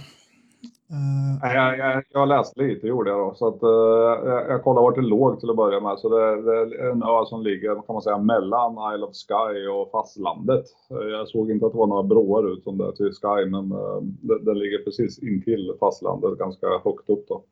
Eh. 0.90 1.38
Nej, 1.42 1.56
Jag, 1.56 1.78
jag, 1.78 2.02
jag 2.12 2.28
läste 2.28 2.62
lite 2.62 2.86
gjorde 2.86 3.10
jag 3.10 3.18
då. 3.18 3.34
Så 3.34 3.48
att, 3.48 3.62
eh, 3.62 4.28
jag, 4.30 4.50
jag 4.50 4.62
kollade 4.64 4.84
vart 4.84 4.94
det 4.94 5.02
låg 5.02 5.40
till 5.40 5.50
att 5.50 5.56
börja 5.56 5.80
med. 5.80 5.98
Så 5.98 6.08
det, 6.08 6.42
det 6.42 6.56
är 6.56 6.90
en 6.90 7.02
ö 7.02 7.24
som 7.26 7.42
ligger 7.42 7.74
kan 7.74 7.92
man 7.92 8.02
säga 8.02 8.18
mellan 8.18 8.94
Isle 8.94 9.06
of 9.06 9.14
Sky 9.14 9.66
och 9.68 9.90
fastlandet. 9.90 10.64
Eh, 10.90 11.08
Jag 11.08 11.28
såg 11.28 11.50
inte 11.50 11.66
att 11.66 11.72
det 11.72 11.78
var 11.78 11.86
några 11.86 12.02
broar 12.02 12.52
ut 12.52 12.64
som 12.64 12.78
det 12.78 12.96
till 12.96 13.12
Sky 13.12 13.50
men 13.50 13.68
det, 14.00 14.38
det 14.38 14.54
ligger 14.54 14.78
precis 14.84 15.18
intill 15.18 15.72
fastlandet 15.80 16.38
ganska 16.38 16.66
högt 16.84 17.10
upp 17.10 17.28
då. 17.28 17.42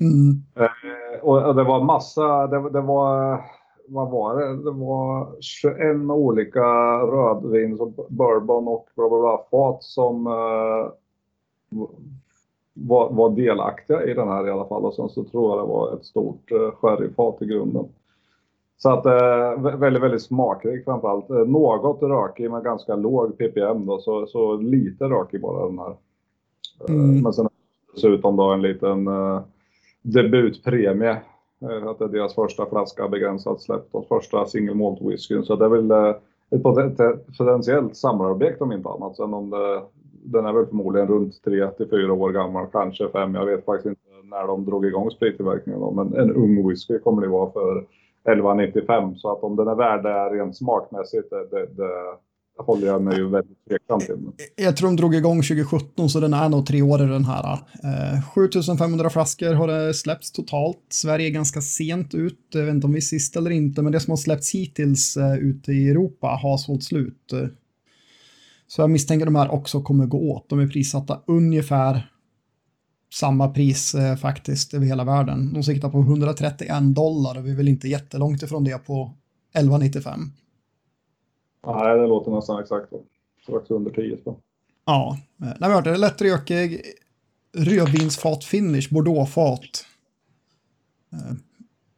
Mm. 0.00 0.42
Och 1.22 1.54
det 1.54 1.64
var 1.64 1.84
massa, 1.84 2.46
det, 2.46 2.70
det 2.70 2.80
var, 2.80 3.40
vad 3.88 4.10
var 4.10 4.36
det? 4.40 4.64
Det 4.64 4.70
var 4.70 5.28
21 5.40 6.10
olika 6.10 6.62
rödvins 6.98 7.80
och 7.80 8.06
bourbon 8.08 8.68
och 8.68 8.88
bla 8.96 9.08
bla 9.08 9.20
bla 9.20 9.38
fat 9.50 9.82
som 9.82 10.26
var, 12.86 13.10
var 13.10 13.30
delaktiga 13.30 14.04
i 14.04 14.14
den 14.14 14.28
här 14.28 14.46
i 14.46 14.50
alla 14.50 14.64
fall. 14.66 14.84
Och 14.84 14.94
sen 14.94 15.08
så 15.08 15.24
tror 15.24 15.50
jag 15.50 15.58
det 15.66 15.72
var 15.72 15.94
ett 15.94 16.04
stort 16.04 16.52
eh, 16.52 16.70
sherryfat 16.70 17.42
i 17.42 17.46
grunden. 17.46 17.84
Så 18.76 18.90
att 18.90 19.06
eh, 19.06 19.10
vä- 19.58 19.76
väldigt, 19.76 20.02
väldigt 20.02 20.22
smakrik 20.22 20.84
framförallt. 20.84 21.30
Eh, 21.30 21.36
något 21.36 22.02
rökig 22.02 22.50
men 22.50 22.62
ganska 22.62 22.96
låg 22.96 23.38
ppm 23.38 23.86
då, 23.86 23.98
så, 24.00 24.26
så 24.26 24.56
lite 24.56 25.04
rökig 25.04 25.40
bara 25.40 25.66
den 25.66 25.78
här. 25.78 25.90
Eh, 25.90 25.94
Mm. 26.94 27.22
Men 27.22 27.32
sen 27.32 27.48
dessutom 27.94 28.36
då 28.36 28.42
en 28.52 28.62
liten 28.62 29.06
eh, 29.06 29.40
debutpremie. 30.02 31.16
Eh, 31.60 31.88
Att 31.88 31.98
det 31.98 32.04
är 32.04 32.08
deras 32.08 32.34
första 32.34 32.66
flaska 32.66 33.08
begränsat 33.08 33.60
släpp 33.60 33.88
och 33.94 34.06
första 34.08 34.46
single 34.46 34.74
malt 34.74 35.02
whiskyn. 35.02 35.44
Så 35.44 35.56
det 35.56 35.64
är 35.64 35.68
väl 35.68 35.90
eh, 35.90 36.14
ett 36.50 36.62
poten- 36.62 37.18
potentiellt 37.38 37.96
samlarobjekt 37.96 38.62
om 38.62 38.72
inte 38.72 38.88
annat. 38.88 39.16
Sen 39.16 39.34
om 39.34 39.50
det, 39.50 39.82
den 40.24 40.46
är 40.46 40.52
väl 40.52 40.66
förmodligen 40.66 41.08
runt 41.08 41.42
3 41.44 41.70
till 41.70 41.88
4 41.90 42.12
år 42.12 42.32
gammal, 42.32 42.66
kanske 42.72 43.08
5. 43.08 43.34
Jag 43.34 43.46
vet 43.46 43.64
faktiskt 43.64 43.86
inte 43.86 44.00
när 44.24 44.46
de 44.46 44.64
drog 44.64 44.86
igång 44.86 45.10
sprittillverkningen. 45.10 45.94
Men 45.94 46.14
en 46.14 46.32
ung 46.32 46.68
whisky 46.68 46.98
kommer 46.98 47.22
det 47.22 47.28
vara 47.28 47.52
för 47.52 47.84
11,95. 48.28 49.14
Så 49.14 49.32
att 49.32 49.42
om 49.42 49.56
den 49.56 49.68
är 49.68 49.74
värd 49.74 50.02
det 50.02 50.36
rent 50.36 50.56
smakmässigt, 50.56 51.30
det, 51.30 51.46
det, 51.50 51.66
det 51.76 51.92
håller 52.62 52.86
jag 52.86 53.02
mig 53.02 53.16
ju 53.16 53.28
väldigt 53.28 53.58
tveksam 53.68 54.00
till. 54.00 54.16
Jag 54.56 54.76
tror 54.76 54.88
de 54.88 54.96
drog 54.96 55.14
igång 55.14 55.36
2017 55.36 56.08
så 56.08 56.20
den 56.20 56.34
är 56.34 56.48
nog 56.48 56.66
tre 56.66 56.82
år 56.82 57.02
i 57.02 57.06
den 57.06 57.24
här. 57.24 57.52
Eh, 57.52 58.22
7500 58.34 59.10
flaskor 59.10 59.54
har 59.54 59.66
det 59.68 59.94
släppts 59.94 60.32
totalt. 60.32 60.78
Sverige 60.88 61.28
är 61.28 61.30
ganska 61.30 61.60
sent 61.60 62.14
ut. 62.14 62.38
Jag 62.52 62.64
vet 62.64 62.74
inte 62.74 62.86
om 62.86 62.92
vi 62.92 62.98
är 62.98 63.00
sist 63.00 63.36
eller 63.36 63.50
inte, 63.50 63.82
men 63.82 63.92
det 63.92 64.00
som 64.00 64.10
har 64.10 64.16
släppts 64.16 64.54
hittills 64.54 65.16
eh, 65.16 65.38
ute 65.38 65.72
i 65.72 65.90
Europa 65.90 66.26
har 66.42 66.56
sålt 66.56 66.84
slut. 66.84 67.32
Eh, 68.68 68.72
Så 68.72 68.80
jag 68.82 68.90
misstänker 68.90 69.26
de 69.26 69.34
här 69.34 69.50
också 69.50 69.82
kommer 69.82 70.06
gå 70.06 70.32
åt. 70.32 70.48
De 70.48 70.58
är 70.58 70.66
prissatta 70.66 71.22
ungefär 71.26 72.12
samma 73.12 73.48
pris 73.48 73.94
eh, 73.94 74.16
faktiskt 74.16 74.74
över 74.74 74.86
hela 74.86 75.04
världen. 75.04 75.52
De 75.52 75.62
siktar 75.62 75.90
på 75.90 75.98
131 75.98 76.68
dollar 76.94 77.38
och 77.38 77.46
vi 77.46 77.50
är 77.50 77.56
väl 77.56 77.68
inte 77.68 77.88
jättelångt 77.88 78.42
ifrån 78.42 78.64
det 78.64 78.78
på 78.86 79.14
11,95. 79.54 80.30
Nej, 81.66 81.98
det 81.98 82.06
låter 82.06 82.30
nästan 82.30 82.60
exakt. 82.62 82.92
Strax 83.42 83.70
under 83.70 83.90
10 83.90 84.16
spänn. 84.16 84.34
Ja, 84.84 85.18
eh, 85.42 85.52
nej, 85.60 85.70
men 85.70 85.84
det 85.84 85.90
är 85.90 85.98
lättrökig, 85.98 86.82
rödvinsfat 87.56 88.44
finish, 88.44 88.88
bordeauxfat. 88.90 89.84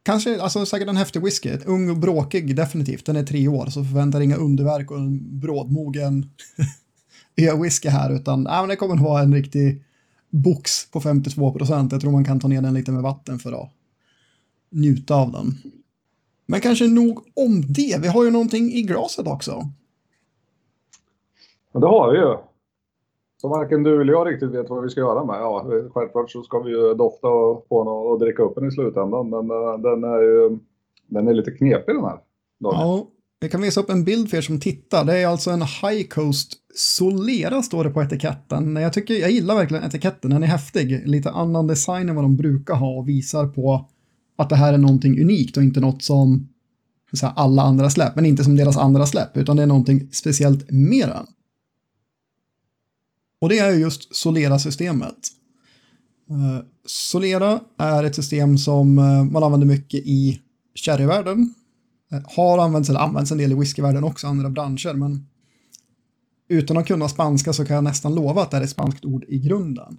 Kanske, 0.03 0.41
alltså 0.41 0.65
säkert 0.65 0.89
en 0.89 0.97
häftig 0.97 1.23
whisky. 1.23 1.57
Ung 1.65 1.89
och 1.89 1.97
bråkig 1.97 2.55
definitivt, 2.55 3.05
den 3.05 3.15
är 3.15 3.23
tre 3.23 3.47
år 3.47 3.65
så 3.65 3.83
förväntar 3.83 4.21
inga 4.21 4.35
underverk 4.35 4.91
och 4.91 4.97
en 4.97 5.39
brådmogen 5.39 6.29
ö-whisky 7.35 7.89
här 7.89 8.15
utan 8.15 8.43
nej, 8.43 8.61
men 8.61 8.69
det 8.69 8.75
kommer 8.75 8.95
att 8.95 9.01
vara 9.01 9.21
en 9.21 9.33
riktig 9.33 9.83
box 10.29 10.91
på 10.91 11.01
52 11.01 11.53
procent. 11.53 11.91
Jag 11.91 12.01
tror 12.01 12.11
man 12.11 12.25
kan 12.25 12.39
ta 12.39 12.47
ner 12.47 12.61
den 12.61 12.73
lite 12.73 12.91
med 12.91 13.03
vatten 13.03 13.39
för 13.39 13.51
att 13.51 13.69
njuta 14.69 15.15
av 15.15 15.31
den. 15.31 15.57
Men 16.45 16.61
kanske 16.61 16.87
nog 16.87 17.25
om 17.35 17.61
det. 17.73 18.01
Vi 18.01 18.07
har 18.07 18.23
ju 18.23 18.31
någonting 18.31 18.73
i 18.73 18.81
glaset 18.81 19.27
också. 19.27 19.69
Ja 21.71 21.79
det 21.79 21.87
har 21.87 22.11
vi 22.11 22.17
ju. 22.17 22.50
Så 23.41 23.47
varken 23.47 23.83
du 23.83 24.01
eller 24.01 24.13
jag 24.13 24.27
riktigt 24.27 24.51
vet 24.51 24.69
vad 24.69 24.83
vi 24.83 24.89
ska 24.89 24.99
göra 24.99 25.25
med. 25.25 25.35
Ja, 25.35 25.65
självklart 25.93 26.31
så 26.31 26.43
ska 26.43 26.59
vi 26.59 26.71
ju 26.71 26.93
dofta 26.93 27.27
och 27.27 27.65
få 27.69 27.77
och 27.77 28.19
dricka 28.19 28.43
upp 28.43 28.55
den 28.55 28.67
i 28.67 28.71
slutändan. 28.71 29.29
Men 29.29 29.51
eh, 29.51 29.77
den 29.77 30.03
är 30.03 30.21
ju 30.21 30.59
den 31.07 31.27
är 31.27 31.33
lite 31.33 31.51
knepig 31.51 31.95
den 31.95 32.03
här. 32.03 32.17
Dagen. 32.59 32.75
Ja, 32.79 33.07
jag 33.39 33.51
kan 33.51 33.61
visa 33.61 33.81
upp 33.81 33.89
en 33.89 34.03
bild 34.03 34.29
för 34.29 34.37
er 34.37 34.41
som 34.41 34.59
tittar. 34.59 35.05
Det 35.05 35.17
är 35.17 35.27
alltså 35.27 35.51
en 35.51 35.61
High 35.61 36.07
Coast 36.07 36.53
Solera 36.73 37.61
står 37.61 37.83
det 37.83 37.89
på 37.89 38.01
etiketten. 38.01 38.75
Jag, 38.75 38.93
tycker, 38.93 39.13
jag 39.13 39.31
gillar 39.31 39.55
verkligen 39.55 39.83
etiketten, 39.83 40.31
den 40.31 40.43
är 40.43 40.47
häftig. 40.47 41.07
Lite 41.07 41.31
annan 41.31 41.67
design 41.67 42.09
än 42.09 42.15
vad 42.15 42.23
de 42.23 42.37
brukar 42.37 42.75
ha 42.75 42.89
och 42.97 43.09
visar 43.09 43.47
på 43.47 43.89
att 44.37 44.49
det 44.49 44.55
här 44.55 44.73
är 44.73 44.77
någonting 44.77 45.21
unikt 45.21 45.57
och 45.57 45.63
inte 45.63 45.79
något 45.79 46.03
som 46.03 46.47
här, 47.21 47.33
alla 47.35 47.61
andra 47.61 47.89
släpp, 47.89 48.15
men 48.15 48.25
inte 48.25 48.43
som 48.43 48.55
deras 48.55 48.77
andra 48.77 49.05
släpp, 49.05 49.37
utan 49.37 49.57
det 49.57 49.63
är 49.63 49.67
någonting 49.67 50.09
speciellt 50.11 50.71
mer 50.71 51.07
än. 51.07 51.27
Och 53.41 53.49
det 53.49 53.59
är 53.59 53.71
just 53.71 54.15
Solera-systemet. 54.15 55.15
Eh, 56.29 56.65
Solera 56.85 57.59
är 57.77 58.03
ett 58.03 58.15
system 58.15 58.57
som 58.57 58.97
eh, 58.97 59.23
man 59.23 59.43
använder 59.43 59.67
mycket 59.67 59.99
i 59.99 60.41
sherryvärlden. 60.75 61.53
Eh, 62.11 62.21
har 62.25 62.57
använts, 62.57 62.89
eller 62.89 62.99
används 62.99 63.31
en 63.31 63.37
del 63.37 63.51
i 63.51 63.55
whiskyvärlden 63.55 64.03
också, 64.03 64.27
andra 64.27 64.49
branscher, 64.49 64.93
men 64.93 65.27
utan 66.49 66.77
att 66.77 66.87
kunna 66.87 67.09
spanska 67.09 67.53
så 67.53 67.65
kan 67.65 67.75
jag 67.75 67.83
nästan 67.83 68.15
lova 68.15 68.41
att 68.41 68.51
det 68.51 68.57
är 68.57 68.61
ett 68.61 68.69
spanskt 68.69 69.05
ord 69.05 69.25
i 69.27 69.39
grunden. 69.39 69.97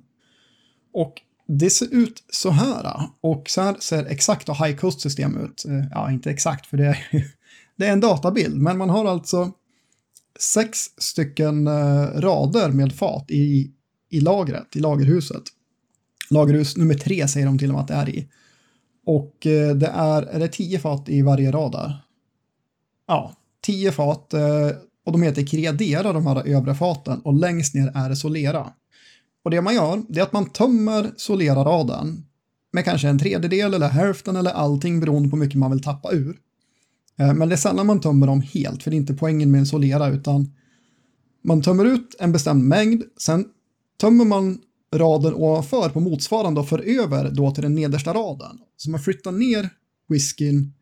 Och 0.92 1.14
det 1.48 1.70
ser 1.70 1.94
ut 1.94 2.24
så 2.30 2.50
här. 2.50 3.00
Och 3.20 3.50
så 3.50 3.60
här 3.60 3.76
ser 3.80 4.04
exakt 4.04 4.48
och 4.48 4.56
high 4.56 4.76
coast 4.76 5.00
system 5.00 5.36
ut. 5.36 5.64
Ja, 5.90 6.10
inte 6.10 6.30
exakt 6.30 6.66
för 6.66 6.76
det 6.76 6.86
är, 6.86 6.98
det 7.76 7.86
är 7.86 7.92
en 7.92 8.00
databild, 8.00 8.56
men 8.56 8.78
man 8.78 8.90
har 8.90 9.04
alltså 9.04 9.52
sex 10.38 10.78
stycken 10.98 11.66
eh, 11.66 12.06
rader 12.14 12.68
med 12.68 12.92
fat 12.92 13.30
i, 13.30 13.70
i 14.10 14.20
lagret, 14.20 14.76
i 14.76 14.80
lagerhuset. 14.80 15.42
Lagerhus 16.30 16.76
nummer 16.76 16.94
tre 16.94 17.28
säger 17.28 17.46
de 17.46 17.58
till 17.58 17.68
och 17.68 17.74
med 17.74 17.82
att 17.82 17.88
det 17.88 17.94
är 17.94 18.08
i. 18.08 18.28
Och 19.06 19.46
eh, 19.46 19.74
det 19.74 19.86
är, 19.94 20.22
är 20.22 20.38
det 20.38 20.48
tio 20.48 20.78
fat 20.78 21.08
i 21.08 21.22
varje 21.22 21.50
rad 21.50 21.72
där? 21.72 21.96
Ja, 23.06 23.36
tio 23.60 23.92
fat 23.92 24.34
eh, 24.34 24.70
och 25.06 25.12
de 25.12 25.22
heter 25.22 25.46
Creadera 25.46 26.12
de 26.12 26.26
här 26.26 26.48
övre 26.48 26.74
faten 26.74 27.20
och 27.20 27.34
längst 27.34 27.74
ner 27.74 27.92
är 27.94 28.08
det 28.08 28.16
Solera. 28.16 28.72
Och 29.44 29.50
det 29.50 29.60
man 29.60 29.74
gör, 29.74 30.02
det 30.08 30.20
är 30.20 30.24
att 30.24 30.32
man 30.32 30.50
tömmer 30.50 31.10
Solera-raden 31.16 32.24
med 32.72 32.84
kanske 32.84 33.08
en 33.08 33.18
tredjedel 33.18 33.74
eller 33.74 33.88
hälften 33.88 34.36
eller 34.36 34.50
allting 34.50 35.00
beroende 35.00 35.28
på 35.28 35.36
hur 35.36 35.44
mycket 35.44 35.58
man 35.58 35.70
vill 35.70 35.82
tappa 35.82 36.12
ur. 36.12 36.36
Eh, 37.18 37.34
men 37.34 37.48
det 37.48 37.54
är 37.54 37.56
sällan 37.56 37.86
man 37.86 38.00
tömmer 38.00 38.26
dem 38.26 38.40
helt, 38.40 38.82
för 38.82 38.90
det 38.90 38.96
är 38.96 38.98
inte 38.98 39.14
poängen 39.14 39.50
med 39.50 39.58
en 39.58 39.66
solera, 39.66 40.08
utan 40.08 40.52
man 41.44 41.62
tömmer 41.62 41.84
ut 41.84 42.16
en 42.18 42.32
bestämd 42.32 42.64
mängd, 42.64 43.02
sen 43.18 43.44
tömmer 44.00 44.24
man 44.24 44.58
raden 44.94 45.34
ovanför 45.34 45.88
på 45.88 46.00
motsvarande 46.00 46.60
och 46.60 46.68
för 46.68 46.78
över 47.00 47.30
då 47.30 47.50
till 47.50 47.62
den 47.62 47.74
nedersta 47.74 48.14
raden. 48.14 48.58
Så 48.76 48.90
man 48.90 49.00
flyttar 49.00 49.32
ner 49.32 49.68
whiskyn 50.08 50.72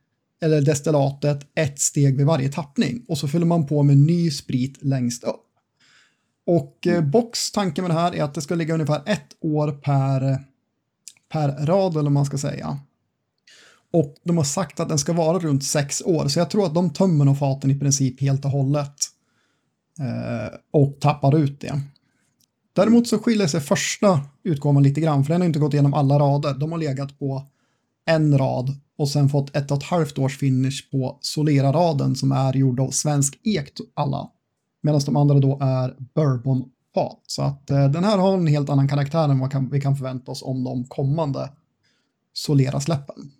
eller 0.43 0.61
destillatet 0.61 1.51
ett 1.55 1.81
steg 1.81 2.17
vid 2.17 2.27
varje 2.27 2.53
tappning 2.53 3.05
och 3.09 3.19
så 3.19 3.29
fyller 3.29 3.47
man 3.47 3.67
på 3.67 3.83
med 3.83 3.97
ny 3.97 4.31
sprit 4.31 4.79
längst 4.83 5.25
upp. 5.25 5.47
Och 6.47 6.87
eh, 6.87 7.05
Box 7.05 7.53
tanke 7.53 7.83
med 7.83 7.91
det 7.91 7.95
här 7.95 8.15
är 8.15 8.23
att 8.23 8.35
det 8.35 8.41
ska 8.41 8.55
ligga 8.55 8.75
ungefär 8.75 9.03
ett 9.07 9.37
år 9.41 9.73
per, 9.73 10.45
per 11.33 11.67
rad 11.67 11.93
eller 11.93 12.03
vad 12.03 12.13
man 12.13 12.27
ska 12.27 12.39
säga. 12.39 12.79
Och 13.93 14.15
de 14.25 14.37
har 14.37 14.45
sagt 14.45 14.81
att 14.81 14.89
den 14.89 14.99
ska 14.99 15.13
vara 15.13 15.39
runt 15.39 15.65
sex 15.65 16.03
år, 16.05 16.29
så 16.29 16.39
jag 16.39 16.51
tror 16.51 16.67
att 16.67 16.75
de 16.75 16.91
tömmer 16.91 17.25
nog 17.25 17.39
faten 17.39 17.71
i 17.71 17.79
princip 17.79 18.21
helt 18.21 18.45
och 18.45 18.51
hållet. 18.51 18.95
Eh, 20.01 20.59
och 20.71 21.01
tappar 21.01 21.37
ut 21.37 21.61
det. 21.61 21.81
Däremot 22.73 23.09
så 23.09 23.19
skiljer 23.19 23.47
sig 23.47 23.61
första 23.61 24.21
utgåvan 24.43 24.83
lite 24.83 25.01
grann, 25.01 25.25
för 25.25 25.33
den 25.33 25.41
har 25.41 25.47
inte 25.47 25.59
gått 25.59 25.75
igenom 25.75 25.95
alla 25.95 26.19
rader. 26.19 26.55
De 26.55 26.73
har 26.73 26.79
legat 26.79 27.19
på 27.19 27.47
en 28.07 28.39
rad 28.39 28.77
och 28.99 29.09
sen 29.09 29.29
fått 29.29 29.57
ett 29.57 29.71
och 29.71 29.77
ett 29.77 29.83
halvt 29.83 30.19
års 30.19 30.39
finish 30.39 30.91
på 30.91 31.19
Solera-raden 31.21 32.17
som 32.17 32.33
är 32.33 32.57
gjord 32.57 32.81
av 32.81 32.91
svensk 32.91 33.41
ek 33.43 33.73
alla. 33.95 34.31
Medan 34.83 35.01
de 35.07 35.17
andra 35.17 35.39
då 35.39 35.59
är 35.61 35.97
bourbon-fat. 36.15 37.23
Så 37.27 37.43
att 37.43 37.71
eh, 37.71 37.91
den 37.91 38.05
här 38.05 38.19
har 38.19 38.35
en 38.35 38.47
helt 38.47 38.71
annan 38.71 38.89
karaktär 38.89 39.29
än 39.29 39.39
vad 39.39 39.53
kan, 39.53 39.71
vi 39.71 39.81
kan 39.81 39.97
förvänta 39.97 40.31
oss 40.31 40.43
om 40.43 40.65
de 40.65 40.85
kommande 40.85 41.51
Solera-släppen. 42.33 43.31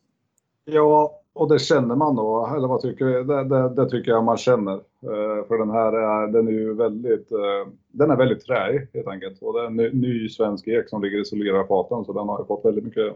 Ja, 0.73 1.21
och 1.33 1.49
det 1.49 1.59
känner 1.59 1.97
man 1.97 2.17
då, 2.17 2.53
eller 2.57 2.69
vad 2.69 2.81
tycker 2.81 3.05
du? 3.05 3.25
Det, 3.25 3.45
det, 3.45 3.69
det 3.69 3.91
tycker 3.91 4.11
jag 4.11 4.25
man 4.25 4.37
känner. 4.37 4.75
Uh, 4.75 5.47
för 5.49 5.59
den 5.59 5.71
här 5.71 5.93
är, 5.93 6.27
den 6.27 6.49
är 6.49 6.53
ju 6.53 6.75
väldigt, 6.75 7.33
uh, 7.33 7.73
den 7.89 8.11
är 8.11 8.17
väldigt 8.17 8.47
träig 8.47 8.89
helt 8.95 9.09
enkelt. 9.09 9.43
Och 9.43 9.53
det 9.55 9.61
är 9.61 9.67
en 9.67 9.77
ny, 9.77 9.91
ny 9.93 10.29
svensk 10.29 10.69
ek 10.69 10.89
som 10.89 11.03
ligger 11.03 11.19
i 11.19 11.21
isolerarfaten 11.21 12.05
så 12.05 12.13
den 12.13 12.29
har 12.29 12.39
ju 12.39 12.45
fått 12.45 12.65
väldigt 12.65 12.85
mycket, 12.85 13.15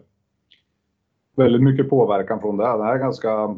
väldigt 1.36 1.62
mycket 1.62 1.90
påverkan 1.90 2.40
från 2.40 2.56
det. 2.56 2.64
Den 2.64 2.80
är 2.80 2.98
ganska, 2.98 3.56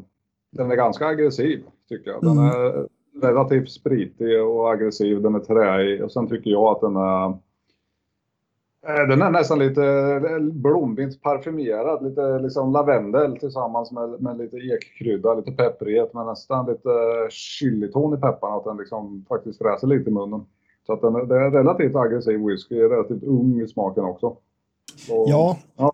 den 0.50 0.70
är 0.70 0.76
ganska 0.76 1.06
aggressiv 1.06 1.62
tycker 1.88 2.10
jag. 2.10 2.22
Den 2.22 2.38
mm. 2.38 2.44
är 2.44 2.88
relativt 3.22 3.70
spritig 3.70 4.42
och 4.42 4.72
aggressiv, 4.72 5.22
den 5.22 5.34
är 5.34 5.40
träig 5.40 6.04
och 6.04 6.12
sen 6.12 6.28
tycker 6.28 6.50
jag 6.50 6.64
att 6.64 6.80
den 6.80 6.96
är 6.96 7.26
Eh, 7.28 7.34
den 8.86 9.22
är 9.22 9.30
nästan 9.30 9.58
lite 9.58 9.84
eh, 10.30 10.38
blomvindsparfymerad, 10.38 12.04
lite 12.04 12.38
liksom 12.38 12.72
lavendel 12.72 13.38
tillsammans 13.38 13.92
med, 13.92 14.20
med 14.20 14.38
lite 14.38 14.56
ekkrydda, 14.56 15.34
lite 15.34 15.52
pepprighet 15.52 16.14
men 16.14 16.26
nästan 16.26 16.66
lite 16.66 16.90
chiliton 17.30 18.14
i 18.14 18.20
pepparna, 18.20 18.56
att 18.56 18.64
den 18.64 18.76
liksom 18.76 19.24
faktiskt 19.28 19.58
fräser 19.58 19.86
lite 19.86 20.10
i 20.10 20.12
munnen. 20.12 20.46
Så 20.86 20.92
att 20.92 21.00
den 21.00 21.14
är, 21.14 21.24
det 21.24 21.36
är 21.36 21.50
relativt 21.50 21.96
aggressiv 21.96 22.40
whisky, 22.46 22.76
relativt 22.76 23.22
ung 23.22 23.60
i 23.60 23.68
smaken 23.68 24.04
också. 24.04 24.36
Så, 24.96 25.24
ja. 25.28 25.56
ja, 25.76 25.92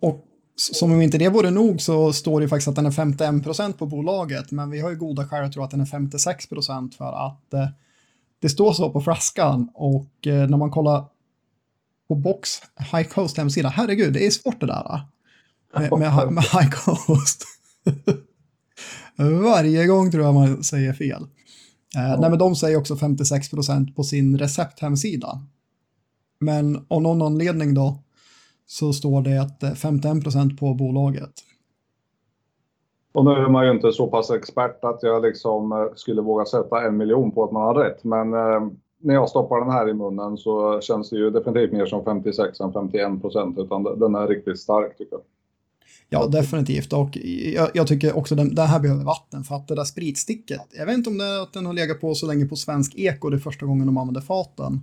och 0.00 0.26
som 0.56 0.92
om 0.92 1.00
inte 1.00 1.18
det 1.18 1.28
vore 1.28 1.50
nog 1.50 1.80
så 1.80 2.12
står 2.12 2.40
det 2.40 2.48
faktiskt 2.48 2.68
att 2.68 2.76
den 2.76 2.86
är 2.86 2.90
51% 2.90 3.78
på 3.78 3.86
bolaget, 3.86 4.50
men 4.50 4.70
vi 4.70 4.80
har 4.80 4.90
ju 4.90 4.96
goda 4.96 5.28
skäl 5.28 5.44
att 5.44 5.52
tro 5.52 5.62
att 5.62 5.70
den 5.70 5.80
är 5.80 5.84
56% 5.84 6.96
för 6.96 7.26
att 7.26 7.54
eh, 7.54 7.66
det 8.40 8.48
står 8.48 8.72
så 8.72 8.90
på 8.90 9.00
flaskan 9.00 9.68
och 9.74 10.26
eh, 10.26 10.48
när 10.48 10.56
man 10.56 10.70
kollar 10.70 11.04
på 12.12 12.16
Box 12.16 12.48
High 12.92 13.08
Coast 13.08 13.36
hemsida. 13.36 13.68
Herregud, 13.68 14.12
det 14.12 14.26
är 14.26 14.30
svårt 14.30 14.60
det 14.60 14.66
där. 14.66 15.00
Med, 15.74 15.98
med, 15.98 16.32
med 16.32 16.44
High 16.52 16.70
Coast. 16.70 17.44
Varje 19.44 19.86
gång 19.86 20.10
tror 20.10 20.24
jag 20.24 20.34
man 20.34 20.64
säger 20.64 20.92
fel. 20.92 21.22
Eh, 21.96 22.20
nej, 22.20 22.30
men 22.30 22.38
de 22.38 22.56
säger 22.56 22.78
också 22.78 22.94
56% 22.94 23.94
på 23.94 24.02
sin 24.02 24.38
recepthemsida. 24.38 25.28
Men 26.40 26.86
av 26.88 27.02
någon 27.02 27.22
anledning 27.22 27.74
då 27.74 28.02
så 28.66 28.92
står 28.92 29.22
det 29.22 29.42
att 29.42 29.62
51% 29.62 30.58
på 30.58 30.74
bolaget. 30.74 31.32
Och 33.14 33.24
nu 33.24 33.30
är 33.30 33.48
man 33.48 33.66
ju 33.66 33.72
inte 33.72 33.92
så 33.92 34.06
pass 34.06 34.30
expert 34.30 34.84
att 34.84 35.02
jag 35.02 35.22
liksom 35.22 35.72
eh, 35.72 35.78
skulle 35.94 36.22
våga 36.22 36.44
sätta 36.44 36.86
en 36.86 36.96
miljon 36.96 37.30
på 37.32 37.44
att 37.44 37.52
man 37.52 37.62
har 37.62 37.74
rätt. 37.74 38.04
Men 38.04 38.34
eh, 38.34 38.70
när 39.02 39.14
jag 39.14 39.28
stoppar 39.28 39.60
den 39.60 39.70
här 39.70 39.88
i 39.88 39.94
munnen 39.94 40.36
så 40.36 40.80
känns 40.80 41.10
det 41.10 41.16
ju 41.16 41.30
definitivt 41.30 41.72
mer 41.72 41.86
som 41.86 42.04
56 42.04 42.60
än 42.60 42.72
51 42.72 43.20
procent. 43.20 43.58
Utan 43.58 43.82
den 43.82 44.14
är 44.14 44.26
riktigt 44.26 44.60
stark 44.60 44.98
tycker 44.98 45.12
jag. 45.12 45.22
Ja, 46.08 46.26
definitivt. 46.26 46.92
Och 46.92 47.18
jag, 47.54 47.68
jag 47.74 47.86
tycker 47.86 48.16
också 48.16 48.34
den, 48.34 48.54
den 48.54 48.66
här 48.66 48.80
behöver 48.80 49.04
vatten 49.04 49.44
för 49.44 49.54
att 49.54 49.68
det 49.68 49.74
där 49.74 49.84
spritsticket, 49.84 50.60
jag 50.78 50.86
vet 50.86 50.96
inte 50.96 51.10
om 51.10 51.18
det 51.18 51.24
är 51.24 51.42
att 51.42 51.52
den 51.52 51.66
har 51.66 51.72
legat 51.72 52.00
på 52.00 52.14
så 52.14 52.26
länge 52.26 52.46
på 52.46 52.56
svensk 52.56 52.94
eko, 52.96 53.30
det 53.30 53.36
är 53.36 53.38
första 53.38 53.66
gången 53.66 53.86
de 53.86 53.96
använde 53.96 54.22
faten. 54.22 54.80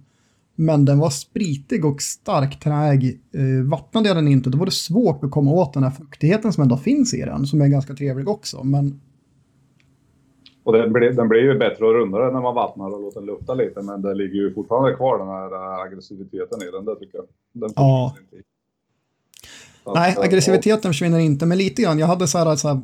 Men 0.55 0.85
den 0.85 0.99
var 0.99 1.09
spritig 1.09 1.85
och 1.85 2.01
stark, 2.01 2.59
träg. 2.59 3.21
Eh, 3.33 3.69
vattnade 3.69 4.07
jag 4.07 4.17
den 4.17 4.27
inte, 4.27 4.49
då 4.49 4.57
var 4.57 4.65
det 4.65 4.71
svårt 4.71 5.23
att 5.23 5.31
komma 5.31 5.51
åt 5.51 5.73
den 5.73 5.83
här 5.83 5.91
fuktigheten 5.91 6.53
som 6.53 6.63
ändå 6.63 6.77
finns 6.77 7.13
i 7.13 7.21
den, 7.21 7.47
som 7.47 7.61
är 7.61 7.67
ganska 7.67 7.93
trevlig 7.93 8.27
också. 8.27 8.63
Men 8.63 9.01
och 10.69 10.77
den 10.77 10.93
blir, 10.93 11.11
den 11.11 11.29
blir 11.29 11.41
ju 11.41 11.57
bättre 11.57 11.85
och 11.85 11.93
rundare 11.93 12.33
när 12.33 12.41
man 12.41 12.55
vattnar 12.55 12.85
och 12.85 13.01
låter 13.01 13.19
den 13.19 13.27
lufta 13.27 13.53
lite. 13.53 13.81
Men 13.81 14.01
det 14.01 14.13
ligger 14.13 14.35
ju 14.35 14.53
fortfarande 14.53 14.95
kvar 14.95 15.17
den 15.17 15.27
här 15.27 15.83
aggressiviteten 15.85 16.61
i 16.61 16.71
den, 16.71 16.85
det 16.85 16.95
tycker 16.95 17.17
jag. 17.17 17.25
Den 17.53 17.69
ja. 17.75 18.15
Inte 18.19 18.47
Nej, 19.95 20.13
eh, 20.17 20.23
aggressiviteten 20.23 20.89
försvinner 20.93 21.19
inte, 21.19 21.45
men 21.45 21.57
lite 21.57 21.81
grann. 21.81 21.99
Jag 21.99 22.07
hade 22.07 22.27
så 22.27 22.37
här, 22.37 22.55
så 22.55 22.67
här 22.67 22.81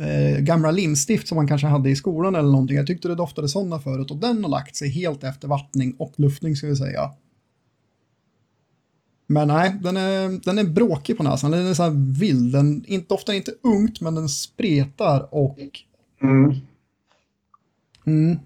eh, 0.00 0.40
gamla 0.40 0.70
limstift 0.70 1.28
som 1.28 1.36
man 1.36 1.48
kanske 1.48 1.66
hade 1.66 1.90
i 1.90 1.96
skolan 1.96 2.34
eller 2.34 2.48
någonting. 2.48 2.76
Jag 2.76 2.86
tyckte 2.86 3.08
det 3.08 3.14
doftade 3.14 3.48
sådana 3.48 3.78
förut 3.78 4.10
och 4.10 4.16
den 4.16 4.44
har 4.44 4.50
lagt 4.50 4.76
sig 4.76 4.88
helt 4.88 5.24
efter 5.24 5.48
vattning 5.48 5.94
och 5.98 6.12
luftning 6.16 6.56
ska 6.56 6.66
vi 6.66 6.76
säga. 6.76 7.10
Men 9.26 9.48
nej, 9.48 9.74
den 9.82 9.96
är, 9.96 10.44
den 10.44 10.58
är 10.58 10.64
bråkig 10.64 11.16
på 11.16 11.22
näsan. 11.22 11.50
Den 11.50 11.66
är 11.66 11.74
så 11.74 11.82
här 11.82 12.18
vild. 12.20 12.52
Den 12.52 12.84
inte, 12.86 13.14
doftar 13.14 13.32
inte 13.32 13.52
ungt, 13.62 14.00
men 14.00 14.14
den 14.14 14.28
spretar 14.28 15.34
och 15.34 15.58
mm. 16.22 16.54
Mm. 18.06 18.36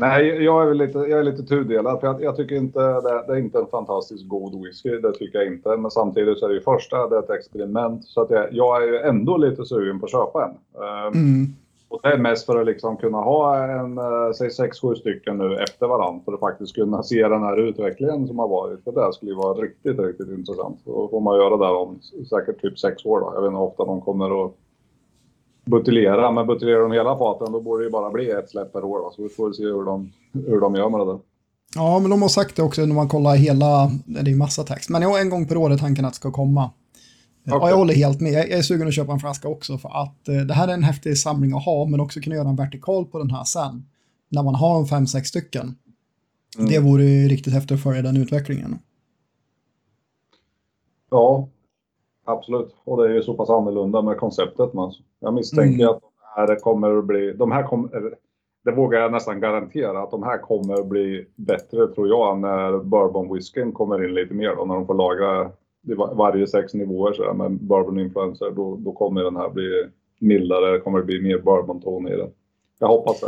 Nej, 0.00 0.44
jag 0.44 0.62
är, 0.62 0.66
väl 0.66 0.78
lite, 0.78 0.98
jag 0.98 1.20
är 1.20 1.22
lite 1.22 1.42
tudelad. 1.42 2.00
För 2.00 2.06
jag, 2.06 2.22
jag 2.22 2.36
tycker 2.36 2.56
inte 2.56 2.80
det, 2.80 3.24
det, 3.26 3.32
är 3.32 3.36
inte 3.36 3.58
en 3.58 3.66
fantastiskt 3.66 4.28
god 4.28 4.64
whisky. 4.64 4.90
Det 4.90 5.12
tycker 5.12 5.38
jag 5.38 5.46
inte. 5.46 5.76
Men 5.76 5.90
samtidigt 5.90 6.38
så 6.38 6.44
är 6.44 6.48
det 6.48 6.54
ju 6.54 6.60
första, 6.60 7.08
det 7.08 7.16
är 7.16 7.22
ett 7.22 7.30
experiment. 7.30 8.04
Så 8.04 8.20
att 8.20 8.30
jag, 8.30 8.48
jag 8.52 8.82
är 8.82 8.86
ju 8.86 8.98
ändå 8.98 9.36
lite 9.36 9.64
sugen 9.64 10.00
på 10.00 10.06
att 10.06 10.12
köpa 10.12 10.44
en. 10.44 10.82
Ehm, 10.82 11.12
mm. 11.12 11.46
Och 11.88 12.00
det 12.02 12.08
är 12.08 12.18
mest 12.18 12.46
för 12.46 12.60
att 12.60 12.66
liksom 12.66 12.96
kunna 12.96 13.18
ha 13.18 13.64
en, 13.64 13.98
eh, 13.98 14.32
säg 14.38 14.50
sex, 14.50 14.80
sju 14.80 14.94
stycken 14.94 15.38
nu 15.38 15.56
efter 15.56 15.86
varandra. 15.86 16.20
För 16.24 16.32
att 16.32 16.40
faktiskt 16.40 16.74
kunna 16.74 17.02
se 17.02 17.28
den 17.28 17.42
här 17.42 17.56
utvecklingen 17.56 18.26
som 18.26 18.38
har 18.38 18.48
varit. 18.48 18.84
För 18.84 18.92
det 18.92 19.12
skulle 19.12 19.30
ju 19.30 19.36
vara 19.36 19.62
riktigt, 19.62 19.98
riktigt 19.98 20.28
intressant. 20.28 20.80
Då 20.84 21.08
får 21.08 21.20
man 21.20 21.36
göra 21.36 21.56
det 21.56 21.78
om 21.78 21.98
säkert 22.30 22.60
typ 22.62 22.78
sex 22.78 23.04
år 23.04 23.20
då. 23.20 23.32
Jag 23.34 23.42
vet 23.42 23.48
inte 23.48 23.58
hur 23.58 23.66
ofta 23.66 23.84
de 23.84 24.00
kommer 24.00 24.44
att 24.44 24.52
buteljera. 25.70 26.32
Men 26.32 26.46
buteljerar 26.46 26.82
de 26.82 26.92
hela 26.92 27.18
faten 27.18 27.52
då 27.52 27.60
borde 27.60 27.82
det 27.82 27.86
ju 27.86 27.90
bara 27.90 28.10
bli 28.10 28.30
ett 28.30 28.50
släpp 28.50 28.72
per 28.72 28.84
år. 28.84 29.10
Så 29.16 29.22
vi 29.22 29.28
får 29.28 29.52
se 29.52 29.62
hur 29.62 29.84
de, 29.84 30.12
hur 30.32 30.60
de 30.60 30.74
gör 30.74 30.90
med 30.90 31.00
det 31.00 31.06
där. 31.06 31.18
Ja, 31.74 31.98
men 31.98 32.10
de 32.10 32.22
har 32.22 32.28
sagt 32.28 32.56
det 32.56 32.62
också 32.62 32.86
när 32.86 32.94
man 32.94 33.08
kollar 33.08 33.36
hela, 33.36 33.90
det 34.06 34.20
är 34.20 34.24
ju 34.24 34.36
massa 34.36 34.64
text, 34.64 34.90
men 34.90 35.02
jag 35.02 35.20
en 35.20 35.30
gång 35.30 35.46
per 35.46 35.56
år 35.56 35.72
är 35.72 35.78
tanken 35.78 36.04
att 36.04 36.12
det 36.12 36.16
ska 36.16 36.30
komma. 36.30 36.70
Okay. 37.46 37.58
Ja, 37.58 37.70
jag 37.70 37.76
håller 37.76 37.94
helt 37.94 38.20
med. 38.20 38.32
Jag 38.32 38.50
är 38.50 38.62
sugen 38.62 38.88
att 38.88 38.94
köpa 38.94 39.12
en 39.12 39.18
flaska 39.18 39.48
också 39.48 39.78
för 39.78 40.02
att 40.02 40.28
eh, 40.28 40.34
det 40.34 40.54
här 40.54 40.68
är 40.68 40.72
en 40.72 40.82
häftig 40.82 41.18
samling 41.18 41.52
att 41.52 41.64
ha, 41.64 41.84
men 41.86 42.00
också 42.00 42.20
kunna 42.20 42.36
göra 42.36 42.48
en 42.48 42.56
vertikal 42.56 43.06
på 43.06 43.18
den 43.18 43.30
här 43.30 43.44
sen. 43.44 43.86
När 44.28 44.42
man 44.42 44.54
har 44.54 44.80
en 44.80 44.86
fem, 44.86 45.06
sex 45.06 45.28
stycken. 45.28 45.74
Mm. 46.58 46.70
Det 46.70 46.78
vore 46.78 47.04
riktigt 47.04 47.52
häftigt 47.52 47.72
att 47.72 47.82
följa 47.82 48.02
den 48.02 48.16
utvecklingen. 48.16 48.78
Ja, 51.10 51.48
absolut. 52.28 52.74
Och 52.84 53.02
det 53.02 53.08
är 53.08 53.14
ju 53.14 53.22
så 53.22 53.34
pass 53.34 53.50
annorlunda 53.50 54.02
med 54.02 54.16
konceptet. 54.16 54.74
Men 54.74 54.92
jag 55.20 55.34
misstänker 55.34 55.84
mm. 55.84 55.94
att 55.94 56.00
de 56.00 56.08
här 56.36 56.56
kommer 56.56 56.98
att 56.98 57.04
bli, 57.04 57.32
de 57.32 57.52
här 57.52 57.62
kommer, 57.62 58.14
det 58.64 58.72
vågar 58.72 59.00
jag 59.00 59.12
nästan 59.12 59.40
garantera 59.40 60.02
att 60.02 60.10
de 60.10 60.22
här 60.22 60.38
kommer 60.38 60.74
att 60.74 60.86
bli 60.86 61.26
bättre 61.36 61.88
tror 61.88 62.08
jag 62.08 62.38
när 62.38 62.78
bourbon 62.78 63.34
whiskyn 63.34 63.72
kommer 63.72 64.04
in 64.04 64.14
lite 64.14 64.34
mer 64.34 64.56
då 64.56 64.64
när 64.64 64.74
de 64.74 64.86
får 64.86 64.94
lagra 64.94 65.50
varje 66.16 66.46
sex 66.46 66.74
nivåer 66.74 67.12
så 67.12 67.22
där, 67.22 67.32
med 67.32 67.52
bourbon 67.52 68.00
influencer 68.00 68.50
då, 68.50 68.76
då 68.76 68.92
kommer 68.92 69.24
den 69.24 69.36
här 69.36 69.50
bli 69.50 69.84
mildare, 70.20 70.72
det 70.72 70.80
kommer 70.80 71.02
bli 71.02 71.22
mer 71.22 71.38
bourbon-ton 71.38 72.08
i 72.08 72.16
den. 72.16 72.30
Jag 72.78 72.88
hoppas 72.88 73.20
det. 73.20 73.26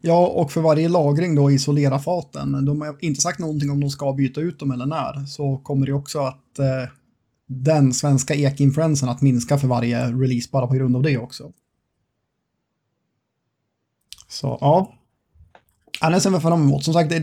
Ja, 0.00 0.32
och 0.34 0.50
för 0.50 0.60
varje 0.60 0.88
lagring 0.88 1.34
då 1.34 1.50
isolera 1.50 1.98
faten. 1.98 2.64
De 2.64 2.80
har 2.80 2.96
inte 3.00 3.20
sagt 3.20 3.38
någonting 3.38 3.70
om 3.70 3.80
de 3.80 3.90
ska 3.90 4.12
byta 4.12 4.40
ut 4.40 4.58
dem 4.58 4.70
eller 4.70 4.86
när. 4.86 5.26
Så 5.26 5.60
kommer 5.62 5.86
det 5.86 5.92
också 5.92 6.18
att 6.18 6.58
eh, 6.58 6.90
den 7.62 7.94
svenska 7.94 8.34
ekinfluensen 8.34 9.08
att 9.08 9.22
minska 9.22 9.58
för 9.58 9.68
varje 9.68 10.06
release 10.06 10.48
bara 10.52 10.66
på 10.66 10.74
grund 10.74 10.96
av 10.96 11.02
det 11.02 11.18
också. 11.18 11.52
Så 14.28 14.58
ja. 14.60 14.94
Annars 16.00 16.22
den 16.22 16.32
ser 16.32 16.38
vi 16.38 16.42
fram 16.42 16.62
emot. 16.62 16.84
Som 16.84 16.94
sagt, 16.94 17.10
det 17.10 17.16
är, 17.16 17.20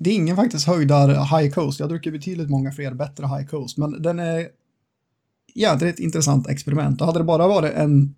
det 0.00 0.10
är 0.10 0.14
ingen 0.14 0.36
faktiskt 0.36 0.66
höjdar 0.66 1.38
High 1.38 1.54
Coast. 1.54 1.80
Jag 1.80 1.88
druckit 1.88 2.12
betydligt 2.12 2.50
många 2.50 2.72
fler 2.72 2.94
bättre 2.94 3.26
High 3.26 3.46
Coast, 3.46 3.76
men 3.76 4.02
den 4.02 4.18
är... 4.18 4.48
Ja, 5.54 5.74
det 5.74 5.86
är 5.86 5.90
ett 5.90 5.98
intressant 5.98 6.48
experiment. 6.48 7.00
Och 7.00 7.06
hade 7.06 7.20
det 7.20 7.24
bara 7.24 7.48
varit 7.48 7.72
en, 7.72 8.14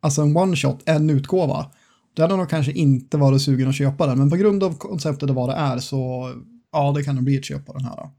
alltså 0.00 0.22
en 0.22 0.36
one 0.36 0.56
shot, 0.56 0.82
en 0.84 1.10
utgåva, 1.10 1.70
då 2.14 2.22
hade 2.22 2.32
jag 2.32 2.38
nog 2.38 2.50
kanske 2.50 2.72
inte 2.72 3.16
varit 3.16 3.42
sugen 3.42 3.68
att 3.68 3.74
köpa 3.74 4.06
den. 4.06 4.18
Men 4.18 4.30
på 4.30 4.36
grund 4.36 4.64
av 4.64 4.78
konceptet 4.78 5.30
och 5.30 5.36
vad 5.36 5.48
det 5.48 5.54
är 5.54 5.78
så, 5.78 6.32
ja, 6.72 6.92
det 6.92 7.04
kan 7.04 7.14
nog 7.14 7.24
bli 7.24 7.36
ett 7.36 7.44
köp 7.44 7.66
på 7.66 7.72
den 7.72 7.84
här. 7.84 8.10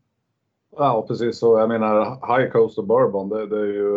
Ja, 0.78 1.06
precis 1.08 1.40
så. 1.40 1.60
Jag 1.60 1.70
menar, 1.70 2.38
High 2.38 2.52
Coast 2.52 2.78
och 2.78 2.86
Bourbon, 2.86 3.30
det, 3.30 3.48
det 3.48 3.60
är 3.60 3.66
ju 3.66 3.92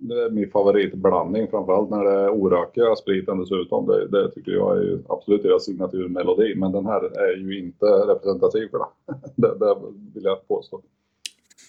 det 0.00 0.22
är 0.22 0.30
min 0.30 0.50
favoritblandning. 0.50 1.48
Framförallt 1.50 1.90
när 1.90 2.04
det 2.04 2.10
är 2.10 2.30
orökiga 2.30 2.96
spriten 2.96 3.40
dessutom. 3.40 3.86
Det, 3.86 4.08
det 4.08 4.30
tycker 4.30 4.52
jag 4.52 4.76
är 4.76 4.98
absolut 5.08 5.42
deras 5.42 5.64
signaturmelodi. 5.64 6.54
Men 6.54 6.72
den 6.72 6.86
här 6.86 7.18
är 7.18 7.36
ju 7.36 7.58
inte 7.58 7.86
representativ 7.86 8.68
för 8.68 8.78
det. 8.78 9.14
det, 9.36 9.58
det 9.58 9.76
vill 10.14 10.24
jag 10.24 10.48
påstå. 10.48 10.80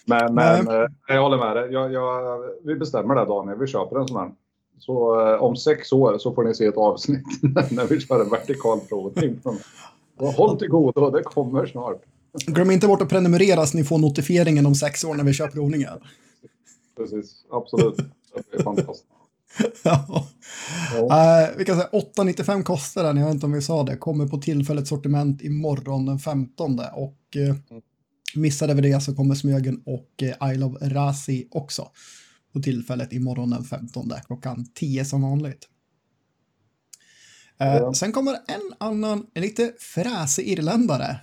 Men, 0.06 0.34
men 0.34 0.68
eh, 0.68 0.86
jag 1.08 1.22
håller 1.22 1.38
med 1.38 1.56
dig. 1.56 1.72
Jag, 1.72 1.92
jag, 1.92 2.42
vi 2.62 2.74
bestämmer 2.74 3.14
det 3.14 3.24
Daniel. 3.24 3.58
Vi 3.58 3.66
köper 3.66 3.96
en 3.96 4.08
sån 4.08 4.20
här. 4.20 4.30
Så 4.78 5.20
eh, 5.20 5.42
om 5.42 5.56
sex 5.56 5.92
år 5.92 6.18
så 6.18 6.32
får 6.32 6.44
ni 6.44 6.54
se 6.54 6.66
ett 6.66 6.76
avsnitt 6.76 7.42
när 7.70 7.86
vi 7.86 8.00
kör 8.00 8.20
en 8.20 8.30
vertikal 8.30 8.80
provning. 8.88 9.40
Håll 10.36 10.58
till 10.58 10.68
godo, 10.68 11.10
det 11.10 11.22
kommer 11.22 11.66
snart. 11.66 12.02
Glöm 12.46 12.70
inte 12.70 12.86
bort 12.86 13.02
att 13.02 13.08
prenumerera 13.08 13.66
så 13.66 13.76
ni 13.76 13.84
får 13.84 13.98
notifieringen 13.98 14.66
om 14.66 14.74
sex 14.74 15.04
år 15.04 15.14
när 15.14 15.24
vi 15.24 15.32
kör 15.32 15.48
provningar. 15.48 16.02
Precis, 16.96 17.44
absolut. 17.50 17.96
Det 17.96 18.58
är 18.58 18.62
fantastiskt. 18.62 19.06
ja. 19.82 20.26
ja. 20.94 21.48
Uh, 21.50 21.58
vi 21.58 21.64
kan 21.64 21.76
säga 21.76 21.88
895 21.92 22.64
kostar 22.64 23.04
den, 23.04 23.16
jag 23.16 23.26
vet 23.26 23.34
inte 23.34 23.46
om 23.46 23.52
vi 23.52 23.62
sa 23.62 23.82
det, 23.82 23.96
kommer 23.96 24.26
på 24.26 24.38
tillfälligt 24.38 24.88
sortiment 24.88 25.42
imorgon 25.42 26.06
den 26.06 26.18
15 26.18 26.80
och 26.94 27.18
uh, 27.36 27.48
mm. 27.48 27.82
missade 28.34 28.74
vi 28.74 28.80
det 28.82 29.00
så 29.00 29.14
kommer 29.14 29.34
Smögen 29.34 29.82
och 29.86 30.22
uh, 30.22 30.52
Isle 30.52 30.64
of 30.64 30.76
Razi 30.80 31.48
också 31.50 31.90
på 32.52 32.60
tillfället 32.60 33.12
imorgon 33.12 33.50
den 33.50 33.64
15 33.64 34.12
klockan 34.26 34.66
10 34.74 35.04
som 35.04 35.22
vanligt. 35.22 35.68
Uh, 37.62 37.68
ja. 37.68 37.94
Sen 37.94 38.12
kommer 38.12 38.32
en 38.32 38.74
annan, 38.78 39.26
en 39.34 39.42
lite 39.42 39.72
fräsig 39.78 40.48
irländare 40.48 41.20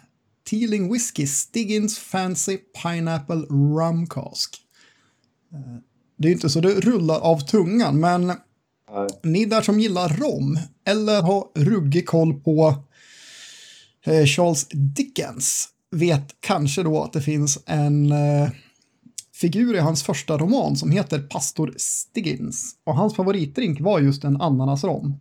Teeling 0.49 0.93
Whiskey 0.93 1.27
Stiggins 1.27 1.99
Fancy 1.99 2.57
Pineapple 2.57 3.41
Rum 3.49 4.07
Cask. 4.07 4.57
Eh, 5.53 5.77
det 6.17 6.27
är 6.27 6.31
inte 6.31 6.49
så 6.49 6.62
det 6.62 6.79
rullar 6.79 7.19
av 7.19 7.39
tungan, 7.39 7.99
men 7.99 8.27
Nej. 8.27 9.07
ni 9.23 9.45
där 9.45 9.62
som 9.62 9.79
gillar 9.79 10.09
rom 10.09 10.59
eller 10.85 11.21
har 11.21 11.47
ruggig 11.55 12.07
koll 12.07 12.33
på 12.33 12.83
eh, 14.05 14.25
Charles 14.25 14.67
Dickens 14.71 15.69
vet 15.91 16.35
kanske 16.39 16.83
då 16.83 17.03
att 17.03 17.13
det 17.13 17.21
finns 17.21 17.59
en 17.65 18.12
eh, 18.12 18.49
figur 19.33 19.75
i 19.75 19.79
hans 19.79 20.03
första 20.03 20.38
roman 20.38 20.75
som 20.75 20.91
heter 20.91 21.19
Pastor 21.19 21.73
Stiggins. 21.77 22.75
Och 22.83 22.95
hans 22.95 23.15
favoritdrink 23.15 23.81
var 23.81 23.99
just 23.99 24.23
en 24.23 24.41
ananasrom. 24.41 25.19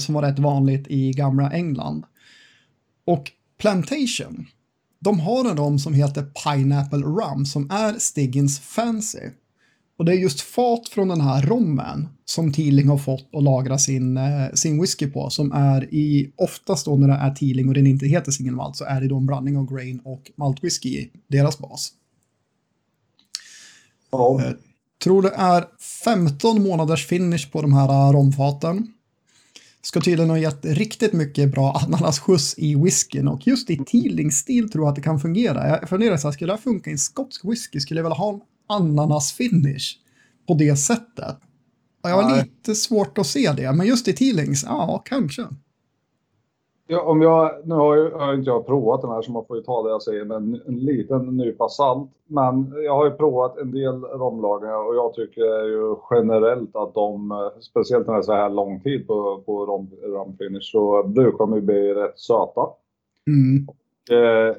som 0.00 0.14
var 0.14 0.22
rätt 0.22 0.38
vanligt 0.38 0.86
i 0.88 1.12
gamla 1.12 1.52
England. 1.52 2.04
Och 3.04 3.32
Plantation, 3.58 4.46
de 5.00 5.20
har 5.20 5.50
en 5.50 5.56
rom 5.56 5.78
som 5.78 5.94
heter 5.94 6.22
Pineapple 6.22 6.98
Rum 6.98 7.46
som 7.46 7.70
är 7.70 7.98
Stiggins 7.98 8.60
Fancy. 8.60 9.30
Och 9.98 10.04
det 10.04 10.12
är 10.12 10.16
just 10.16 10.40
fat 10.40 10.88
från 10.88 11.08
den 11.08 11.20
här 11.20 11.42
rommen 11.42 12.08
som 12.24 12.52
Teeling 12.52 12.88
har 12.88 12.98
fått 12.98 13.28
att 13.32 13.42
lagra 13.42 13.78
sin, 13.78 14.16
eh, 14.16 14.52
sin 14.54 14.80
whisky 14.80 15.06
på 15.06 15.30
som 15.30 15.52
är 15.52 15.94
i, 15.94 16.32
oftast 16.36 16.84
då 16.84 16.96
när 16.96 17.08
det 17.08 17.14
är 17.14 17.30
Teeling 17.34 17.68
och 17.68 17.74
den 17.74 17.86
inte 17.86 18.06
heter 18.06 18.32
single 18.32 18.56
malt 18.56 18.76
så 18.76 18.84
är 18.84 19.00
det 19.00 19.08
då 19.08 19.16
en 19.16 19.26
blandning 19.26 19.56
av 19.56 19.74
grain 19.74 20.00
och 20.04 20.30
maltwhisky 20.36 20.88
i 20.88 21.10
deras 21.28 21.58
bas. 21.58 21.92
Ja. 24.10 24.42
Eh, 24.42 24.52
tror 25.04 25.22
det 25.22 25.32
är 25.34 25.64
15 26.04 26.62
månaders 26.62 27.06
finish 27.06 27.50
på 27.52 27.62
de 27.62 27.72
här 27.72 28.12
romfaten 28.12 28.92
ska 29.82 30.00
tydligen 30.00 30.30
ha 30.30 30.38
gett 30.38 30.64
riktigt 30.64 31.12
mycket 31.12 31.50
bra 31.50 31.72
ananasskjuts 31.72 32.54
i 32.58 32.74
whiskyn 32.74 33.28
och 33.28 33.46
just 33.46 33.70
i 33.70 33.76
Teeling-stil 33.76 34.70
tror 34.70 34.84
jag 34.84 34.88
att 34.88 34.96
det 34.96 35.02
kan 35.02 35.20
fungera. 35.20 35.68
Jag 35.68 35.88
funderar 35.88 36.16
så 36.16 36.28
här, 36.28 36.32
skulle 36.32 36.52
det 36.52 36.58
funka 36.58 36.90
i 36.90 36.92
en 36.92 36.98
skotsk 36.98 37.44
whisky 37.44 37.80
skulle 37.80 38.00
jag 38.00 38.04
vilja 38.04 38.16
ha 38.16 38.32
en 38.32 38.40
ananas-finish 38.68 39.96
på 40.46 40.54
det 40.54 40.76
sättet. 40.76 41.36
Jag 42.02 42.22
har 42.22 42.36
lite 42.36 42.74
svårt 42.74 43.18
att 43.18 43.26
se 43.26 43.52
det, 43.52 43.72
men 43.72 43.86
just 43.86 44.08
i 44.08 44.12
Teelings, 44.12 44.64
ja, 44.64 45.02
kanske. 45.04 45.46
Ja, 46.90 47.00
om 47.02 47.22
jag, 47.22 47.50
nu 47.64 47.74
har, 47.74 47.96
ju, 47.96 48.10
har 48.10 48.34
inte 48.34 48.50
jag 48.50 48.66
provat 48.66 49.00
den 49.00 49.10
här 49.10 49.22
så 49.22 49.32
man 49.32 49.44
får 49.44 49.56
ju 49.56 49.62
ta 49.62 49.82
det 49.82 49.90
jag 49.90 50.02
säger 50.02 50.24
med 50.24 50.36
en, 50.36 50.62
en 50.66 50.78
liten 50.78 51.36
nypa 51.36 51.68
salt. 51.68 52.10
Men 52.26 52.74
jag 52.84 52.94
har 52.94 53.04
ju 53.04 53.10
provat 53.10 53.58
en 53.58 53.70
del 53.70 54.04
romlagringar 54.04 54.88
och 54.88 54.94
jag 54.94 55.14
tycker 55.14 55.64
ju 55.64 55.96
generellt 56.10 56.76
att 56.76 56.94
de, 56.94 57.32
speciellt 57.60 58.06
när 58.06 58.14
det 58.14 58.20
är 58.20 58.22
så 58.22 58.32
här 58.32 58.50
lång 58.50 58.80
tid 58.80 59.06
på, 59.06 59.42
på 59.46 59.66
rom, 59.66 59.90
romfinish, 60.02 60.70
så 60.72 61.02
brukar 61.02 61.38
de 61.38 61.54
ju 61.54 61.60
bli 61.60 61.94
rätt 61.94 62.18
söta. 62.18 62.66
Mm. 63.26 63.68
Och, 63.68 64.14
eh, 64.14 64.56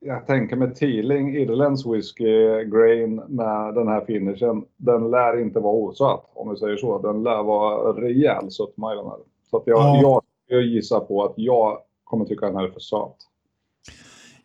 jag 0.00 0.26
tänker 0.26 0.56
med 0.56 0.74
Teeling, 0.74 1.36
Irlands 1.36 1.86
whisky, 1.86 2.64
grain 2.64 3.14
med 3.28 3.74
den 3.74 3.88
här 3.88 4.04
finishen, 4.04 4.64
den 4.76 5.10
lär 5.10 5.40
inte 5.40 5.60
vara 5.60 5.74
osöt 5.74 6.20
om 6.34 6.50
vi 6.50 6.56
säger 6.56 6.76
så. 6.76 6.98
Den 6.98 7.22
lär 7.22 7.42
vara 7.42 7.92
rejäl 7.92 8.50
sötma 8.50 8.92
i 8.92 8.96
den 8.96 9.06
här. 9.06 9.18
Så 9.50 9.56
att 9.56 9.66
jag, 9.66 9.78
ja. 9.78 10.00
jag 10.02 10.22
jag 10.48 10.62
gissar 10.62 11.00
på 11.00 11.24
att 11.24 11.34
jag 11.36 11.78
kommer 12.04 12.24
tycka 12.24 12.46
att 12.46 12.52
den 12.52 12.60
här 12.60 12.68
är 12.68 12.72
för 12.72 12.80
söt. 12.80 13.16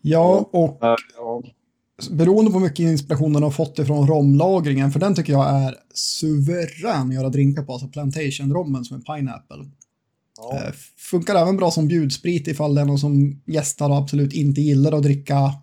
Ja, 0.01 0.49
och 0.51 0.77
ja. 0.81 1.43
beroende 2.11 2.51
på 2.51 2.57
hur 2.57 2.65
mycket 2.65 2.79
inspiration 2.79 3.33
den 3.33 3.43
har 3.43 3.51
fått 3.51 3.79
ifrån 3.79 4.07
romlagringen, 4.07 4.91
för 4.91 4.99
den 4.99 5.15
tycker 5.15 5.33
jag 5.33 5.49
är 5.49 5.75
suverän 5.93 7.07
att 7.07 7.13
göra 7.13 7.29
drinkar 7.29 7.63
på, 7.63 7.73
alltså 7.73 7.87
plantation-rommen 7.87 8.85
som 8.85 8.97
är 8.97 9.15
pineapple. 9.15 9.65
Ja. 10.37 10.55
Eh, 10.55 10.73
funkar 10.97 11.35
även 11.35 11.57
bra 11.57 11.71
som 11.71 11.87
bjudsprit 11.87 12.47
ifall 12.47 12.75
det 12.75 12.81
är 12.81 12.85
någon 12.85 12.99
som 12.99 13.41
gästar 13.45 13.89
och 13.89 13.97
absolut 13.97 14.33
inte 14.33 14.61
gillar 14.61 14.91
att 14.91 15.03
dricka 15.03 15.53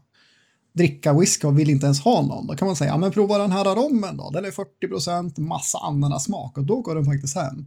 dricka 0.72 1.12
whisky 1.12 1.46
och 1.46 1.59
vill 1.59 1.70
inte 1.70 1.87
ens 1.87 2.01
ha 2.01 2.22
någon. 2.22 2.46
Då 2.46 2.55
kan 2.55 2.66
man 2.66 2.77
säga, 2.77 2.90
ja 2.90 2.98
men 2.98 3.11
prova 3.11 3.38
den 3.38 3.53
här 3.53 3.64
rommen 3.64 4.16
då, 4.16 4.31
den 4.31 4.44
är 4.44 4.51
40 4.51 4.88
procent, 4.88 5.38
massa 5.38 5.79
ananasmak 5.79 6.59
och 6.59 6.64
då 6.64 6.81
går 6.81 6.94
den 6.94 7.05
faktiskt 7.05 7.37
hem 7.37 7.66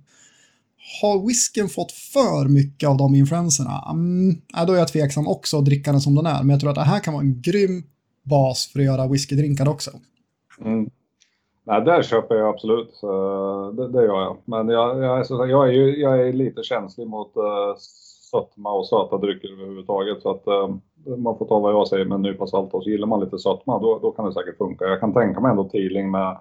har 1.02 1.28
whiskyn 1.28 1.70
fått 1.70 1.92
för 1.92 2.50
mycket 2.50 2.90
av 2.90 2.98
de 2.98 3.16
influenserna? 3.16 3.84
Mm, 3.92 4.36
då 4.68 4.74
är 4.74 4.78
jag 4.78 4.88
tveksam 4.88 5.28
också 5.28 5.58
att 5.58 5.66
dricka 5.66 5.92
den 5.92 6.02
som 6.02 6.16
den 6.16 6.26
är, 6.26 6.40
men 6.40 6.50
jag 6.50 6.60
tror 6.60 6.70
att 6.70 6.76
det 6.76 6.82
här 6.82 7.00
kan 7.00 7.14
vara 7.14 7.24
en 7.24 7.42
grym 7.42 7.84
bas 8.24 8.70
för 8.74 8.80
att 8.80 8.86
göra 8.86 9.08
whiskydrinkar 9.08 9.70
också. 9.70 9.92
Mm. 10.62 10.90
Nej, 11.64 11.82
där 11.82 12.04
köper 12.04 12.36
jag 12.36 12.50
absolut. 12.50 13.02
Det, 13.78 13.88
det 13.88 14.06
gör 14.06 14.22
jag. 14.22 14.38
Men 14.46 14.70
jag, 14.70 15.04
jag, 15.04 15.20
är, 15.20 15.48
jag, 15.48 15.68
är, 15.68 15.72
ju, 15.72 16.00
jag 16.00 16.28
är 16.28 16.34
lite 16.34 16.64
känslig 16.64 17.08
mot 17.08 17.38
uh, 17.38 17.76
sötma 18.32 18.74
och 18.74 18.88
söta 18.88 19.18
drycker 19.18 19.52
överhuvudtaget. 19.54 20.22
Så 20.22 20.32
att 20.32 20.48
uh, 20.48 20.76
man 21.18 21.38
får 21.38 21.46
ta 21.46 21.60
vad 21.60 21.74
jag 21.74 21.88
säger 21.88 22.06
med 22.06 22.16
en 22.16 22.22
nypa 22.22 22.48
salt 22.48 22.74
och 22.74 22.84
så 22.84 22.90
gillar 22.90 23.08
man 23.08 23.20
lite 23.20 23.40
sötma, 23.40 23.80
då, 23.80 24.00
då 24.02 24.12
kan 24.12 24.26
det 24.26 24.34
säkert 24.34 24.58
funka. 24.58 24.86
Jag 24.86 25.00
kan 25.00 25.14
tänka 25.14 25.40
mig 25.40 25.52
ändå 25.52 25.64
Teeling 25.64 26.12
med, 26.12 26.38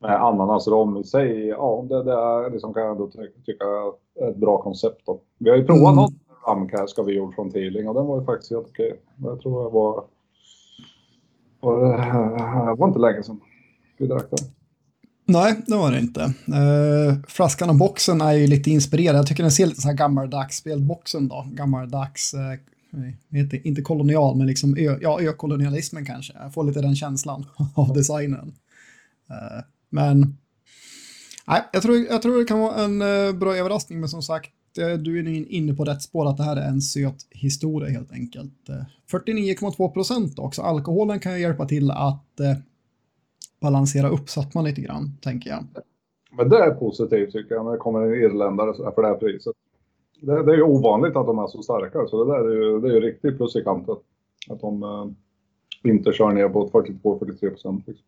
med 0.00 0.22
ananasrom 0.22 0.96
i 0.96 1.04
sig. 1.04 1.46
Ja, 1.46 1.86
det, 1.88 2.02
det 2.02 2.12
är 2.12 2.50
liksom 2.50 2.74
kan 2.74 2.82
jag 2.82 2.92
ändå 2.92 3.10
tycka 3.46 3.64
är 4.20 4.30
ett 4.30 4.36
bra 4.36 4.62
koncept. 4.62 5.02
Då. 5.06 5.20
Vi 5.38 5.50
har 5.50 5.56
ju 5.56 5.64
provat 5.64 5.92
mm. 5.92 5.96
något 5.96 6.12
ramcask 6.46 6.96
har 6.96 7.04
vi 7.04 7.12
gjort 7.12 7.34
från 7.34 7.50
Teeling 7.50 7.88
och 7.88 7.94
den 7.94 8.06
var 8.06 8.20
ju 8.20 8.26
faktiskt 8.26 8.50
helt 8.50 8.66
okej. 8.66 9.00
Jag 9.16 9.40
tror 9.40 9.62
jag 9.62 9.70
var... 9.70 10.04
var 11.60 11.98
det 12.70 12.74
var 12.78 12.88
inte 12.88 12.98
länge 12.98 13.22
sedan 13.22 13.40
vi 13.98 14.06
drack 14.06 14.26
den. 14.30 14.50
Nej, 15.24 15.60
det 15.66 15.76
var 15.76 15.92
det 15.92 15.98
inte. 15.98 16.20
Uh, 16.20 17.22
flaskan 17.28 17.70
och 17.70 17.76
boxen 17.76 18.20
är 18.20 18.32
ju 18.32 18.46
lite 18.46 18.70
inspirerad. 18.70 19.16
Jag 19.16 19.26
tycker 19.26 19.42
den 19.42 19.52
ser 19.52 19.66
lite 19.66 19.80
så 19.80 19.88
här 19.88 19.94
gammaldags 19.94 20.56
spelboxen 20.56 21.28
då. 21.28 21.46
Gammaldags, 21.52 22.34
uh, 22.34 23.40
inte, 23.40 23.68
inte 23.68 23.82
kolonial, 23.82 24.36
men 24.36 24.46
liksom 24.46 24.76
ö, 24.78 24.98
ja, 25.00 25.20
ökolonialismen 25.20 26.04
kanske. 26.04 26.32
Jag 26.42 26.54
får 26.54 26.64
lite 26.64 26.80
den 26.80 26.96
känslan 26.96 27.46
av 27.74 27.92
designen. 27.94 28.54
Uh, 29.30 29.62
men 29.90 30.36
nej, 31.46 31.62
jag, 31.72 31.82
tror, 31.82 31.96
jag 31.96 32.22
tror 32.22 32.38
det 32.38 32.44
kan 32.44 32.60
vara 32.60 32.84
en 32.84 33.02
eh, 33.02 33.32
bra 33.32 33.56
överraskning, 33.56 34.00
men 34.00 34.08
som 34.08 34.22
sagt, 34.22 34.50
eh, 34.78 34.98
du 34.98 35.18
är 35.18 35.52
inne 35.52 35.74
på 35.74 35.84
rätt 35.84 36.02
spår 36.02 36.28
att 36.28 36.36
det 36.36 36.42
här 36.42 36.56
är 36.56 36.68
en 36.68 36.80
söt 36.80 37.26
historia 37.30 37.90
helt 37.90 38.12
enkelt. 38.12 38.68
Eh, 38.68 39.18
49,2 39.18 39.88
procent 39.88 40.38
också. 40.38 40.62
Alkoholen 40.62 41.20
kan 41.20 41.32
ju 41.32 41.40
hjälpa 41.40 41.66
till 41.66 41.90
att 41.90 42.40
balansera 43.60 44.08
upp 44.08 44.28
sötman 44.28 44.64
lite 44.64 44.80
grann, 44.80 45.16
tänker 45.22 45.50
jag. 45.50 45.64
Men 46.36 46.48
det 46.48 46.56
är 46.56 46.70
positivt 46.70 47.32
tycker 47.32 47.54
jag 47.54 47.64
när 47.64 47.72
det 47.72 47.78
kommer 47.78 48.02
en 48.02 48.14
irländare 48.14 48.92
för 48.94 49.02
det 49.02 49.08
här 49.08 49.14
priset. 49.14 49.56
Det, 50.20 50.42
det 50.42 50.52
är 50.52 50.56
ju 50.56 50.62
ovanligt 50.62 51.16
att 51.16 51.26
de 51.26 51.38
är 51.38 51.46
så 51.46 51.62
starka, 51.62 52.06
så 52.06 52.24
det 52.24 52.32
där 52.32 52.44
är 52.50 52.54
ju, 52.54 52.80
det 52.80 52.88
är 52.88 52.92
ju 52.92 53.00
riktigt 53.00 53.36
plus 53.36 53.56
i 53.56 53.62
kanten. 53.64 53.96
Att 54.50 54.60
de 54.60 54.82
eh, 54.82 55.06
inte 55.90 56.12
kör 56.12 56.32
ner 56.32 56.48
på 56.48 56.68
42-43 56.68 57.50
procent. 57.50 57.86
Liksom. 57.86 58.06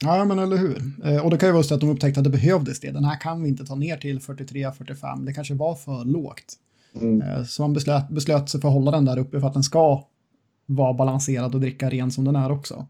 Ja, 0.00 0.24
men 0.24 0.38
eller 0.38 0.56
hur. 0.56 0.92
Eh, 1.04 1.24
och 1.24 1.30
det 1.30 1.38
kan 1.38 1.48
ju 1.48 1.52
vara 1.52 1.62
så 1.62 1.74
att 1.74 1.80
de 1.80 1.90
upptäckte 1.90 2.20
att 2.20 2.24
det 2.24 2.30
behövdes 2.30 2.80
det. 2.80 2.90
Den 2.90 3.04
här 3.04 3.20
kan 3.20 3.42
vi 3.42 3.48
inte 3.48 3.66
ta 3.66 3.74
ner 3.74 3.96
till 3.96 4.18
43-45. 4.18 5.24
Det 5.24 5.32
kanske 5.32 5.54
var 5.54 5.74
för 5.74 6.04
lågt. 6.04 6.54
Mm. 6.94 7.22
Eh, 7.22 7.44
så 7.44 7.62
man 7.62 7.72
beslöt, 7.72 8.08
beslöt 8.08 8.50
sig 8.50 8.60
för 8.60 8.68
att 8.68 8.74
hålla 8.74 8.90
den 8.90 9.04
där 9.04 9.18
uppe 9.18 9.40
för 9.40 9.46
att 9.46 9.54
den 9.54 9.62
ska 9.62 10.04
vara 10.66 10.94
balanserad 10.94 11.54
och 11.54 11.60
dricka 11.60 11.90
ren 11.90 12.10
som 12.10 12.24
den 12.24 12.36
är 12.36 12.52
också. 12.52 12.86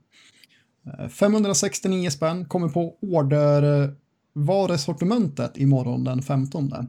569 1.11 2.11
spänn 2.11 2.45
kommer 2.45 2.69
på 2.69 2.95
ordervarusortimentet 3.03 5.59
imorgon 5.59 6.05
den 6.05 6.23
15. 6.23 6.73
Mm. 6.73 6.87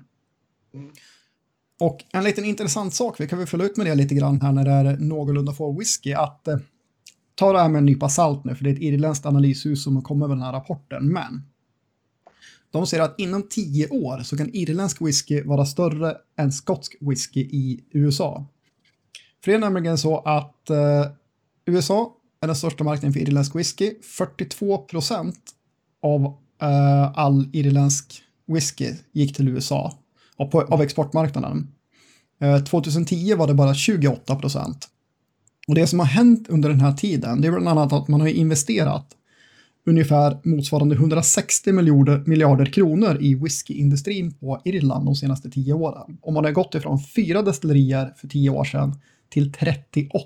Och 1.80 2.04
en 2.14 2.24
liten 2.24 2.46
intressant 2.46 2.94
sak, 2.94 3.20
vi 3.20 3.28
kan 3.28 3.40
väl 3.40 3.48
följa 3.48 3.66
ut 3.66 3.78
med 3.78 3.86
det 3.86 3.96
lite 3.96 4.16
grann 4.16 4.42
här 4.42 4.52
när 4.52 4.66
det 4.66 4.72
är 4.72 4.98
någorlunda 4.98 5.54
få 5.54 5.80
whisky, 5.80 6.14
att 6.14 6.48
eh, 6.48 6.58
ta 7.40 7.54
det 7.54 7.60
här 7.60 7.70
med 7.70 7.80
en 7.80 7.86
nypa 7.86 8.10
salt 8.10 8.44
nu, 8.44 8.56
för 8.56 8.64
det 8.64 8.70
är 8.70 8.74
ett 8.74 8.82
irländskt 8.82 9.26
analyshus 9.26 9.84
som 9.84 10.02
kommer 10.02 10.28
med 10.28 10.38
den 10.38 10.44
här 10.44 10.54
rapporten, 10.54 11.14
men 11.14 11.44
de 12.72 12.88
säger 12.88 13.04
att 13.04 13.20
inom 13.20 13.44
tio 13.50 13.90
år 13.90 14.20
så 14.24 14.38
kan 14.38 14.50
irländsk 14.54 15.02
whisky 15.02 15.44
vara 15.44 15.66
större 15.66 16.18
än 16.38 16.52
skotsk 16.52 16.96
whisky 17.02 17.40
i 17.40 17.84
USA. 17.92 18.46
För 19.44 19.52
det 19.52 19.58
är 19.58 19.60
nämligen 19.60 19.98
så 19.98 20.20
att 20.20 20.70
eh, 20.70 21.06
USA 21.66 22.14
är 22.42 22.48
den 22.48 22.56
största 22.56 22.84
marknaden 22.84 23.14
för 23.14 23.20
irländsk 23.20 23.56
whisky. 23.56 23.94
42 24.02 24.78
procent 24.78 25.52
av 26.02 26.26
eh, 26.62 27.18
all 27.20 27.50
irländsk 27.54 28.24
whisky 28.48 28.94
gick 29.12 29.36
till 29.36 29.48
USA 29.48 29.94
av, 30.36 30.46
på, 30.46 30.62
av 30.62 30.82
exportmarknaden. 30.82 31.68
Eh, 32.42 32.64
2010 32.64 33.36
var 33.36 33.48
det 33.48 33.54
bara 33.54 33.74
28 33.74 34.36
procent. 34.36 34.90
Och 35.70 35.76
det 35.76 35.88
som 35.88 36.00
har 36.00 36.06
hänt 36.06 36.48
under 36.50 36.70
den 36.70 36.82
här 36.82 36.94
tiden, 36.94 37.42
det 37.42 37.48
är 37.48 37.52
bland 37.52 37.68
annat 37.68 37.94
att 37.94 38.08
man 38.08 38.22
har 38.22 38.28
investerat 38.28 39.08
ungefär 39.86 40.38
motsvarande 40.44 40.96
160 40.96 41.72
miljarder, 41.72 42.24
miljarder 42.26 42.66
kronor 42.66 43.18
i 43.22 43.36
whiskyindustrin 43.36 44.34
på 44.34 44.62
Irland 44.66 45.06
de 45.06 45.16
senaste 45.16 45.50
tio 45.50 45.74
åren. 45.74 46.18
Och 46.22 46.34
man 46.34 46.44
har 46.46 46.52
gått 46.52 46.76
ifrån 46.76 47.00
fyra 47.16 47.42
destillerier 47.42 48.14
för 48.18 48.28
tio 48.28 48.50
år 48.50 48.64
sedan 48.64 48.96
till 49.30 49.52
38 49.52 50.26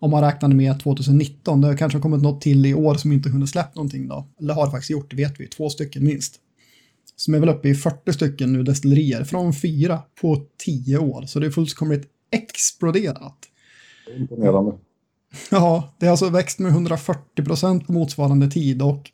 om 0.00 0.10
man 0.10 0.22
räknade 0.22 0.54
med 0.54 0.80
2019. 0.80 1.60
Det 1.60 1.76
kanske 1.76 1.98
har 1.98 2.02
kommit 2.02 2.22
något 2.22 2.40
till 2.40 2.66
i 2.66 2.74
år 2.74 2.94
som 2.94 3.12
inte 3.12 3.28
hunnit 3.28 3.48
släppa 3.48 3.72
någonting 3.74 4.08
då. 4.08 4.28
Eller 4.40 4.54
har 4.54 4.70
faktiskt 4.70 4.90
gjort, 4.90 5.10
det 5.10 5.16
vet 5.16 5.40
vi. 5.40 5.46
Två 5.46 5.70
stycken 5.70 6.04
minst. 6.04 6.34
Som 7.16 7.34
är 7.34 7.38
väl 7.38 7.48
uppe 7.48 7.68
i 7.68 7.74
40 7.74 8.12
stycken 8.12 8.52
nu 8.52 8.62
destillerier. 8.62 9.24
Från 9.24 9.54
fyra 9.54 10.02
på 10.20 10.42
tio 10.64 10.98
år. 10.98 11.26
Så 11.26 11.40
det 11.40 11.46
är 11.46 11.50
fullkomligt 11.50 12.08
exploderat. 12.30 13.38
Imponerande. 14.16 14.72
Ja, 15.50 15.94
det 15.98 16.06
har 16.06 16.10
alltså 16.10 16.28
växt 16.28 16.58
med 16.58 16.72
140 16.72 17.44
procent 17.44 17.86
på 17.86 17.92
motsvarande 17.92 18.50
tid 18.50 18.82
och 18.82 19.10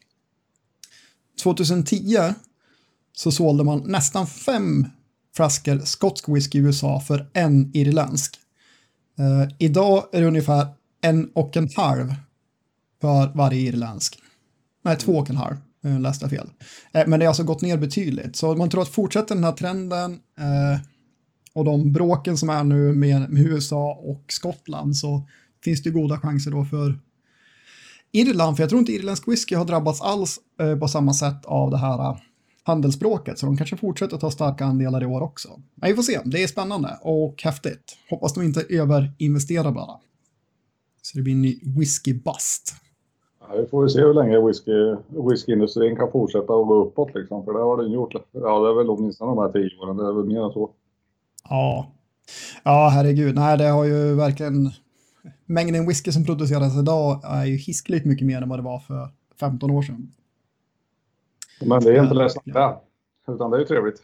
2010 1.43 2.19
så 3.13 3.33
sålde 3.33 3.65
man 3.65 3.83
nästan 3.87 4.27
fem 4.27 4.87
flaskor 5.37 5.79
skotsk 5.79 6.29
whisky 6.29 6.59
i 6.59 6.63
USA 6.63 7.01
för 7.01 7.31
en 7.33 7.71
irländsk. 7.77 8.39
Eh, 9.19 9.55
idag 9.59 10.05
är 10.13 10.21
det 10.21 10.27
ungefär 10.27 10.67
en 11.01 11.31
och 11.35 11.57
en 11.57 11.69
halv 11.77 12.15
för 13.01 13.33
varje 13.35 13.61
irländsk. 13.61 14.19
Nej, 14.85 14.97
två 14.97 15.13
och 15.13 15.31
en 15.31 15.37
halv. 15.37 15.57
Uh, 15.85 16.01
läste 16.01 16.25
jag 16.25 16.31
fel. 16.31 16.51
Eh, 16.93 17.07
men 17.07 17.21
det 17.21 17.27
har 17.27 17.31
alltså 17.31 17.45
gått 17.45 17.63
ner 17.63 17.77
betydligt. 17.77 18.37
Så 18.37 18.55
man 18.55 18.71
tror 18.71 18.83
att 18.83 18.89
fortsätter 18.89 19.35
den 19.35 19.45
här 19.45 19.53
trenden 19.53 20.13
eh, 20.39 20.81
och 21.55 21.65
de 21.65 21.93
bråken 21.93 22.37
som 22.37 22.49
är 22.49 22.65
nu 22.65 22.93
med, 22.93 23.31
med, 23.31 23.47
USA 23.47 24.01
och 24.03 24.25
Skottland 24.29 24.97
så 24.97 25.29
finns 25.65 25.83
det 25.83 25.91
goda 25.91 26.19
chanser 26.19 26.51
då 26.51 26.65
för 26.65 26.99
Irland, 28.13 28.57
för 28.57 28.63
jag 28.63 28.71
tror 28.71 28.79
inte 28.79 28.93
irländsk 28.93 29.29
whisky 29.29 29.55
har 29.55 29.65
drabbats 29.65 30.03
alls 30.03 30.41
eh, 30.61 30.79
på 30.79 30.89
samma 30.89 31.13
sätt 31.13 31.45
av 31.45 31.71
det 31.71 31.77
här 31.77 31.99
eh, 31.99 32.17
handelsbråket 32.63 33.39
så 33.39 33.47
de 33.47 33.57
kanske 33.57 33.77
fortsätter 33.77 34.17
ta 34.17 34.31
starka 34.31 34.65
andelar 34.65 35.03
i 35.03 35.07
år 35.07 35.21
också. 35.21 35.49
Men 35.75 35.91
vi 35.91 35.97
får 35.97 36.03
se, 36.03 36.21
det 36.25 36.43
är 36.43 36.47
spännande 36.47 36.99
och 37.03 37.43
häftigt. 37.43 37.97
Hoppas 38.11 38.35
de 38.35 38.43
inte 38.43 38.65
överinvesterar 38.69 39.73
bara. 39.73 39.97
Så 41.03 41.19
det 41.19 41.23
blir 41.23 41.35
en 41.35 41.43
ny 41.43 41.61
whisky-bust. 41.79 42.75
Ja, 43.41 43.57
vi 43.61 43.67
får 43.67 43.85
ju 43.85 43.89
se 43.89 44.01
hur 44.01 44.15
länge 44.15 44.47
whisky, 44.47 44.73
whiskyindustrin 45.31 45.97
kan 45.97 46.13
fortsätta 46.13 46.53
att 46.55 46.67
gå 46.69 46.85
uppåt 46.85 47.15
liksom, 47.15 47.45
för 47.45 47.53
det 47.53 47.59
har 47.59 47.77
den 47.77 47.93
gjort. 47.93 48.15
Ja, 48.33 48.61
det 48.61 48.69
är 48.71 48.75
väl 48.75 48.91
åtminstone 48.91 49.31
de 49.31 49.39
här 49.39 49.53
tio 49.53 49.79
åren, 49.79 49.97
det 49.97 50.07
är 50.07 50.13
väl 50.13 50.25
mer 50.25 50.45
än 50.45 50.53
så. 50.53 50.71
Ja, 51.53 51.93
ja 52.63 52.89
herregud, 52.89 53.35
nej 53.35 53.59
det 53.59 53.69
har 53.69 53.85
ju 53.85 54.15
verkligen 54.15 54.71
mängden 55.47 55.87
whisky 55.87 56.13
som 56.13 56.25
produceras 56.25 56.77
idag 56.77 57.21
är 57.25 57.45
ju 57.45 57.57
hiskligt 57.57 58.07
mycket 58.07 58.27
mer 58.27 58.43
än 58.43 58.49
vad 58.49 58.59
det 58.59 58.63
var 58.63 58.79
för 58.79 59.09
15 59.41 59.71
år 59.71 59.83
sedan. 59.83 60.13
Men 61.61 61.83
det 61.83 61.97
är 61.97 62.03
inte 62.03 62.15
det, 62.15 62.77
utan 63.35 63.51
det 63.51 63.57
är 63.57 63.61
ju 63.61 63.67
trevligt. 63.67 64.03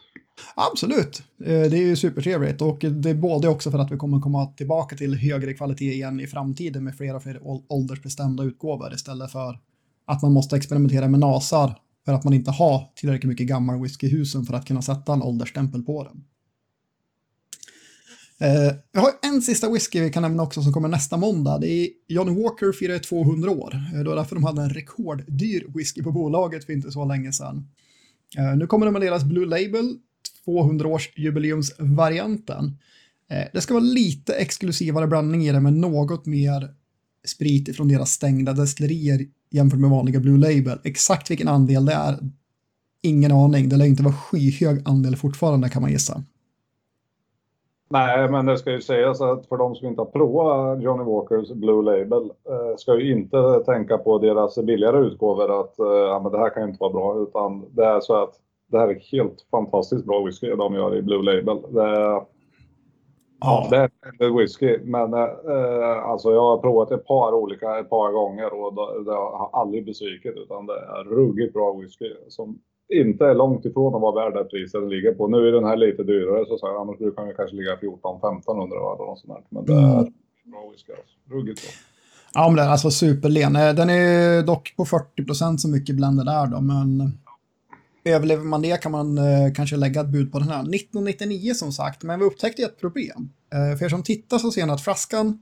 Absolut, 0.72 1.22
eh, 1.40 1.46
det 1.46 1.78
är 1.78 1.86
ju 1.86 1.96
supertrevligt 1.96 2.62
och 2.62 2.78
det 2.78 3.10
är 3.10 3.14
både 3.14 3.48
också 3.48 3.70
för 3.70 3.78
att 3.78 3.92
vi 3.92 3.96
kommer 3.96 4.20
komma 4.20 4.46
tillbaka 4.46 4.96
till 4.96 5.14
högre 5.14 5.54
kvalitet 5.54 5.92
igen 5.92 6.20
i 6.20 6.26
framtiden 6.26 6.84
med 6.84 6.96
flera 6.96 7.20
fler 7.20 7.40
åldersbestämda 7.68 8.44
utgåvor 8.44 8.94
istället 8.94 9.32
för 9.32 9.58
att 10.04 10.22
man 10.22 10.32
måste 10.32 10.56
experimentera 10.56 11.08
med 11.08 11.20
nasar 11.20 11.78
för 12.04 12.12
att 12.12 12.24
man 12.24 12.34
inte 12.34 12.50
har 12.50 12.92
tillräckligt 12.94 13.28
mycket 13.28 13.46
gammal 13.46 13.82
whiskyhusen 13.82 14.44
för 14.44 14.54
att 14.54 14.66
kunna 14.66 14.82
sätta 14.82 15.12
en 15.12 15.22
åldersstämpel 15.22 15.82
på 15.82 16.04
den. 16.04 16.24
Uh, 18.42 18.72
jag 18.92 19.00
har 19.00 19.10
en 19.22 19.42
sista 19.42 19.72
whisky 19.72 20.00
vi 20.00 20.10
kan 20.10 20.22
nämna 20.22 20.42
också 20.42 20.62
som 20.62 20.72
kommer 20.72 20.88
nästa 20.88 21.16
måndag. 21.16 21.58
Det 21.58 21.68
är 21.68 21.88
Johnny 22.08 22.42
Walker 22.42 22.72
firar 22.72 22.98
200 22.98 23.50
år. 23.50 23.74
Eh, 23.74 23.98
det 23.98 24.08
var 24.08 24.16
därför 24.16 24.34
de 24.34 24.44
hade 24.44 24.62
en 24.62 24.70
rekorddyr 24.70 25.66
whisky 25.74 26.02
på 26.02 26.12
bolaget 26.12 26.64
för 26.64 26.72
inte 26.72 26.90
så 26.90 27.04
länge 27.04 27.32
sedan. 27.32 27.68
Eh, 28.38 28.56
nu 28.56 28.66
kommer 28.66 28.86
de 28.86 28.92
med 28.92 29.02
deras 29.02 29.24
Blue 29.24 29.46
Label, 29.46 29.96
200-årsjubileumsvarianten. 30.46 32.78
Det 33.52 33.60
ska 33.60 33.74
vara 33.74 33.84
lite 33.84 34.34
exklusivare 34.34 35.06
blandning 35.06 35.48
i 35.48 35.52
det 35.52 35.60
med 35.60 35.72
något 35.72 36.26
mer 36.26 36.70
sprit 37.26 37.76
från 37.76 37.88
deras 37.88 38.10
stängda 38.10 38.52
destillerier 38.52 39.26
jämfört 39.50 39.80
med 39.80 39.90
vanliga 39.90 40.20
Blue 40.20 40.38
Label. 40.38 40.78
Exakt 40.84 41.30
vilken 41.30 41.48
andel 41.48 41.84
det 41.84 41.92
är, 41.92 42.18
ingen 43.02 43.32
aning. 43.32 43.68
Det 43.68 43.76
lär 43.76 43.84
inte 43.84 44.02
vara 44.02 44.14
skyhög 44.14 44.82
andel 44.84 45.16
fortfarande 45.16 45.68
kan 45.68 45.82
man 45.82 45.90
gissa. 45.90 46.24
Nej, 47.90 48.30
men 48.30 48.46
det 48.46 48.58
ska 48.58 48.72
ju 48.72 48.80
sägas 48.80 49.20
att 49.20 49.46
för 49.46 49.56
de 49.56 49.74
som 49.74 49.88
inte 49.88 50.00
har 50.00 50.06
provat 50.06 50.82
Johnny 50.82 51.04
Walkers 51.04 51.52
Blue 51.52 51.82
Label 51.82 52.22
eh, 52.24 52.76
ska 52.76 52.98
ju 52.98 53.12
inte 53.12 53.62
tänka 53.66 53.98
på 53.98 54.18
deras 54.18 54.58
billigare 54.58 55.06
utgåvor 55.06 55.60
att 55.60 55.78
eh, 55.78 55.86
ja, 55.86 56.20
men 56.22 56.32
det 56.32 56.38
här 56.38 56.50
kan 56.50 56.62
ju 56.62 56.68
inte 56.68 56.80
vara 56.80 56.92
bra, 56.92 57.22
utan 57.22 57.74
det 57.74 57.84
är 57.84 58.00
så 58.00 58.22
att 58.22 58.34
det 58.66 58.78
här 58.78 58.88
är 58.88 59.00
helt 59.12 59.46
fantastiskt 59.50 60.06
bra 60.06 60.24
whisky 60.24 60.50
de 60.50 60.74
gör 60.74 60.96
i 60.96 61.02
Blue 61.02 61.22
Label. 61.22 61.62
Det, 61.74 62.20
Ja, 63.40 63.66
det 63.70 63.76
är 63.76 63.90
en 64.18 64.36
whisky. 64.36 64.78
Men 64.82 65.14
eh, 65.14 66.04
alltså 66.04 66.32
jag 66.32 66.40
har 66.40 66.58
provat 66.58 66.90
ett 66.90 67.04
par 67.04 67.32
olika 67.32 67.78
ett 67.78 67.90
par 67.90 68.12
gånger 68.12 68.54
och 68.54 68.74
det, 68.74 69.04
det 69.10 69.16
har 69.16 69.50
aldrig 69.52 69.86
besvikit 69.86 70.36
utan 70.36 70.66
det 70.66 70.72
är 70.72 71.04
ruggigt 71.04 71.52
bra 71.52 71.72
whisky 71.72 72.14
som 72.28 72.58
inte 72.88 73.24
är 73.24 73.34
långt 73.34 73.64
ifrån 73.64 73.94
att 73.94 74.00
vara 74.00 74.14
värd 74.14 74.34
det 74.34 74.44
priset 74.44 74.80
den 74.80 74.90
ligger 74.90 75.12
på. 75.12 75.28
Nu 75.28 75.48
är 75.48 75.52
den 75.52 75.64
här 75.64 75.76
lite 75.76 76.02
dyrare 76.02 76.44
så 76.48 76.58
säger 76.58 76.80
annars 76.80 76.98
brukar 76.98 77.24
den 77.24 77.34
kanske 77.34 77.56
ligga 77.56 77.76
14-1500 77.76 77.82
eller 77.82 79.06
något 79.06 79.18
sånt 79.18 79.32
där. 79.32 79.42
Men 79.48 79.64
det 79.64 79.72
är 79.72 80.00
mm. 80.00 80.12
bra 80.44 80.70
whisky 80.72 80.92
alltså. 80.92 81.14
Ruggigt 81.34 81.62
bra. 81.62 81.70
Ja, 82.34 82.48
men 82.48 82.56
den 82.56 82.66
är 82.66 82.70
alltså 82.70 82.90
superlen. 82.90 83.56
Eh, 83.56 83.74
den 83.74 83.90
är 83.90 84.42
dock 84.42 84.74
på 84.76 84.84
40 84.84 85.24
procent 85.24 85.60
så 85.60 85.68
mycket 85.68 85.96
blended 85.96 86.28
är 86.28 86.46
då, 86.46 86.60
men 86.60 87.00
eh, 87.00 88.14
överlever 88.14 88.44
man 88.44 88.62
det 88.62 88.82
kan 88.82 88.92
man 88.92 89.18
eh, 89.18 89.52
kanske 89.54 89.76
lägga 89.76 90.00
ett 90.00 90.08
bud 90.08 90.32
på 90.32 90.38
den 90.38 90.48
här. 90.48 90.60
1999 90.60 91.54
som 91.54 91.72
sagt, 91.72 92.02
men 92.02 92.20
vi 92.20 92.26
upptäckte 92.26 92.62
ett 92.62 92.80
problem. 92.80 93.30
Eh, 93.52 93.78
för 93.78 93.84
er 93.84 93.88
som 93.88 94.02
tittar 94.02 94.38
så 94.38 94.50
ser 94.50 94.66
ni 94.66 94.72
att 94.72 94.84
flaskan 94.84 95.38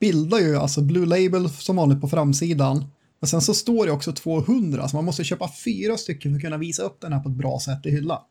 bildar 0.00 0.38
ju 0.38 0.56
alltså 0.56 0.80
Blue 0.80 1.06
Label 1.06 1.48
som 1.48 1.76
vanligt 1.76 2.00
på 2.00 2.08
framsidan. 2.08 2.84
Men 3.24 3.28
sen 3.28 3.40
så 3.40 3.54
står 3.54 3.86
det 3.86 3.92
också 3.92 4.12
200, 4.12 4.88
så 4.88 4.96
man 4.96 5.04
måste 5.04 5.24
köpa 5.24 5.48
fyra 5.64 5.96
stycken 5.96 6.32
för 6.32 6.36
att 6.36 6.42
kunna 6.42 6.56
visa 6.56 6.82
upp 6.82 7.00
den 7.00 7.12
här 7.12 7.20
på 7.20 7.28
ett 7.28 7.34
bra 7.34 7.58
sätt 7.58 7.86
i 7.86 7.90
hyllan. 7.90 8.22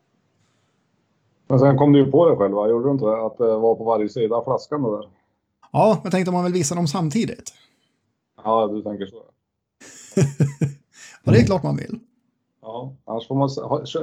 Men 1.47 1.59
sen 1.59 1.77
kom 1.77 1.93
du 1.93 1.99
ju 1.99 2.11
på 2.11 2.29
det 2.29 2.35
själv, 2.35 2.53
va? 2.53 2.69
gjorde 2.69 2.87
du 2.87 2.91
inte 2.91 3.05
det? 3.05 3.25
Att 3.25 3.37
det 3.37 3.57
var 3.57 3.75
på 3.75 3.83
varje 3.83 4.09
sida 4.09 4.35
av 4.35 4.43
flaskan 4.43 4.83
det 4.83 4.97
där? 4.97 5.09
Ja, 5.71 6.01
jag 6.03 6.11
tänkte 6.11 6.29
om 6.29 6.33
man 6.33 6.43
vill 6.43 6.53
visa 6.53 6.75
dem 6.75 6.87
samtidigt. 6.87 7.53
Ja, 8.43 8.67
du 8.67 8.81
tänker 8.81 9.05
så. 9.05 9.15
ja, 11.23 11.31
det 11.31 11.37
är 11.37 11.45
klart 11.45 11.63
man 11.63 11.77
vill. 11.77 11.99
Ja, 12.61 12.95
annars 13.05 13.27
får 13.27 13.35
man, 13.35 13.49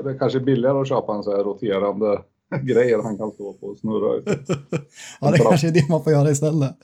det 0.05 0.19
kanske 0.19 0.39
är 0.39 0.45
billigare 0.45 0.81
att 0.81 0.89
köpa 0.89 1.15
en 1.15 1.23
så 1.23 1.37
här 1.37 1.45
roterande 1.45 2.23
grej 2.63 3.03
han 3.03 3.19
kan 3.19 3.31
stå 3.31 3.53
på 3.53 3.67
och 3.67 3.79
snurra. 3.79 4.23
ja, 5.21 5.31
det 5.31 5.39
kanske 5.39 5.69
är 5.69 5.73
det 5.73 5.89
man 5.89 6.05
får 6.05 6.13
göra 6.13 6.31
istället. 6.31 6.77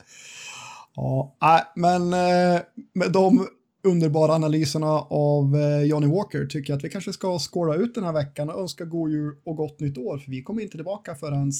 Ja, 0.95 1.35
men 1.75 2.13
eh, 2.13 2.61
med 2.93 3.11
de 3.11 3.47
underbara 3.87 4.33
analyserna 4.33 4.91
av 5.09 5.55
eh, 5.55 5.83
Johnny 5.83 6.07
Walker 6.07 6.45
tycker 6.45 6.73
jag 6.73 6.77
att 6.77 6.83
vi 6.83 6.89
kanske 6.89 7.13
ska 7.13 7.39
skåla 7.39 7.75
ut 7.75 7.95
den 7.95 8.03
här 8.03 8.13
veckan 8.13 8.49
och 8.49 8.59
önska 8.61 8.85
god 8.85 9.11
jul 9.11 9.35
och 9.43 9.55
gott 9.55 9.79
nytt 9.79 9.97
år, 9.97 10.17
för 10.17 10.31
vi 10.31 10.43
kommer 10.43 10.61
inte 10.61 10.77
tillbaka 10.77 11.15
förrän 11.15 11.51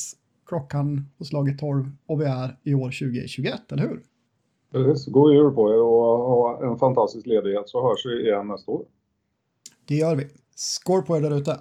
klockan 0.46 1.10
har 1.18 1.26
slagit 1.26 1.60
12 1.60 1.92
och 2.06 2.22
vi 2.22 2.26
är 2.26 2.58
i 2.64 2.74
år 2.74 2.88
2021, 2.88 3.72
eller 3.72 3.84
hur? 3.84 4.04
Precis, 4.72 5.06
god 5.06 5.34
jul 5.34 5.52
på 5.52 5.70
er 5.70 5.82
och, 5.82 6.40
och 6.40 6.64
en 6.64 6.78
fantastisk 6.78 7.28
ledighet 7.28 7.70
så 7.70 7.90
hörs 7.90 8.06
vi 8.06 8.28
igen 8.28 8.48
nästa 8.48 8.72
år. 8.72 8.86
Det 9.88 9.96
gör 9.96 10.16
vi. 10.16 10.28
Skål 10.56 11.02
på 11.02 11.18
er 11.18 11.22
där 11.22 11.38
ute. 11.38 11.60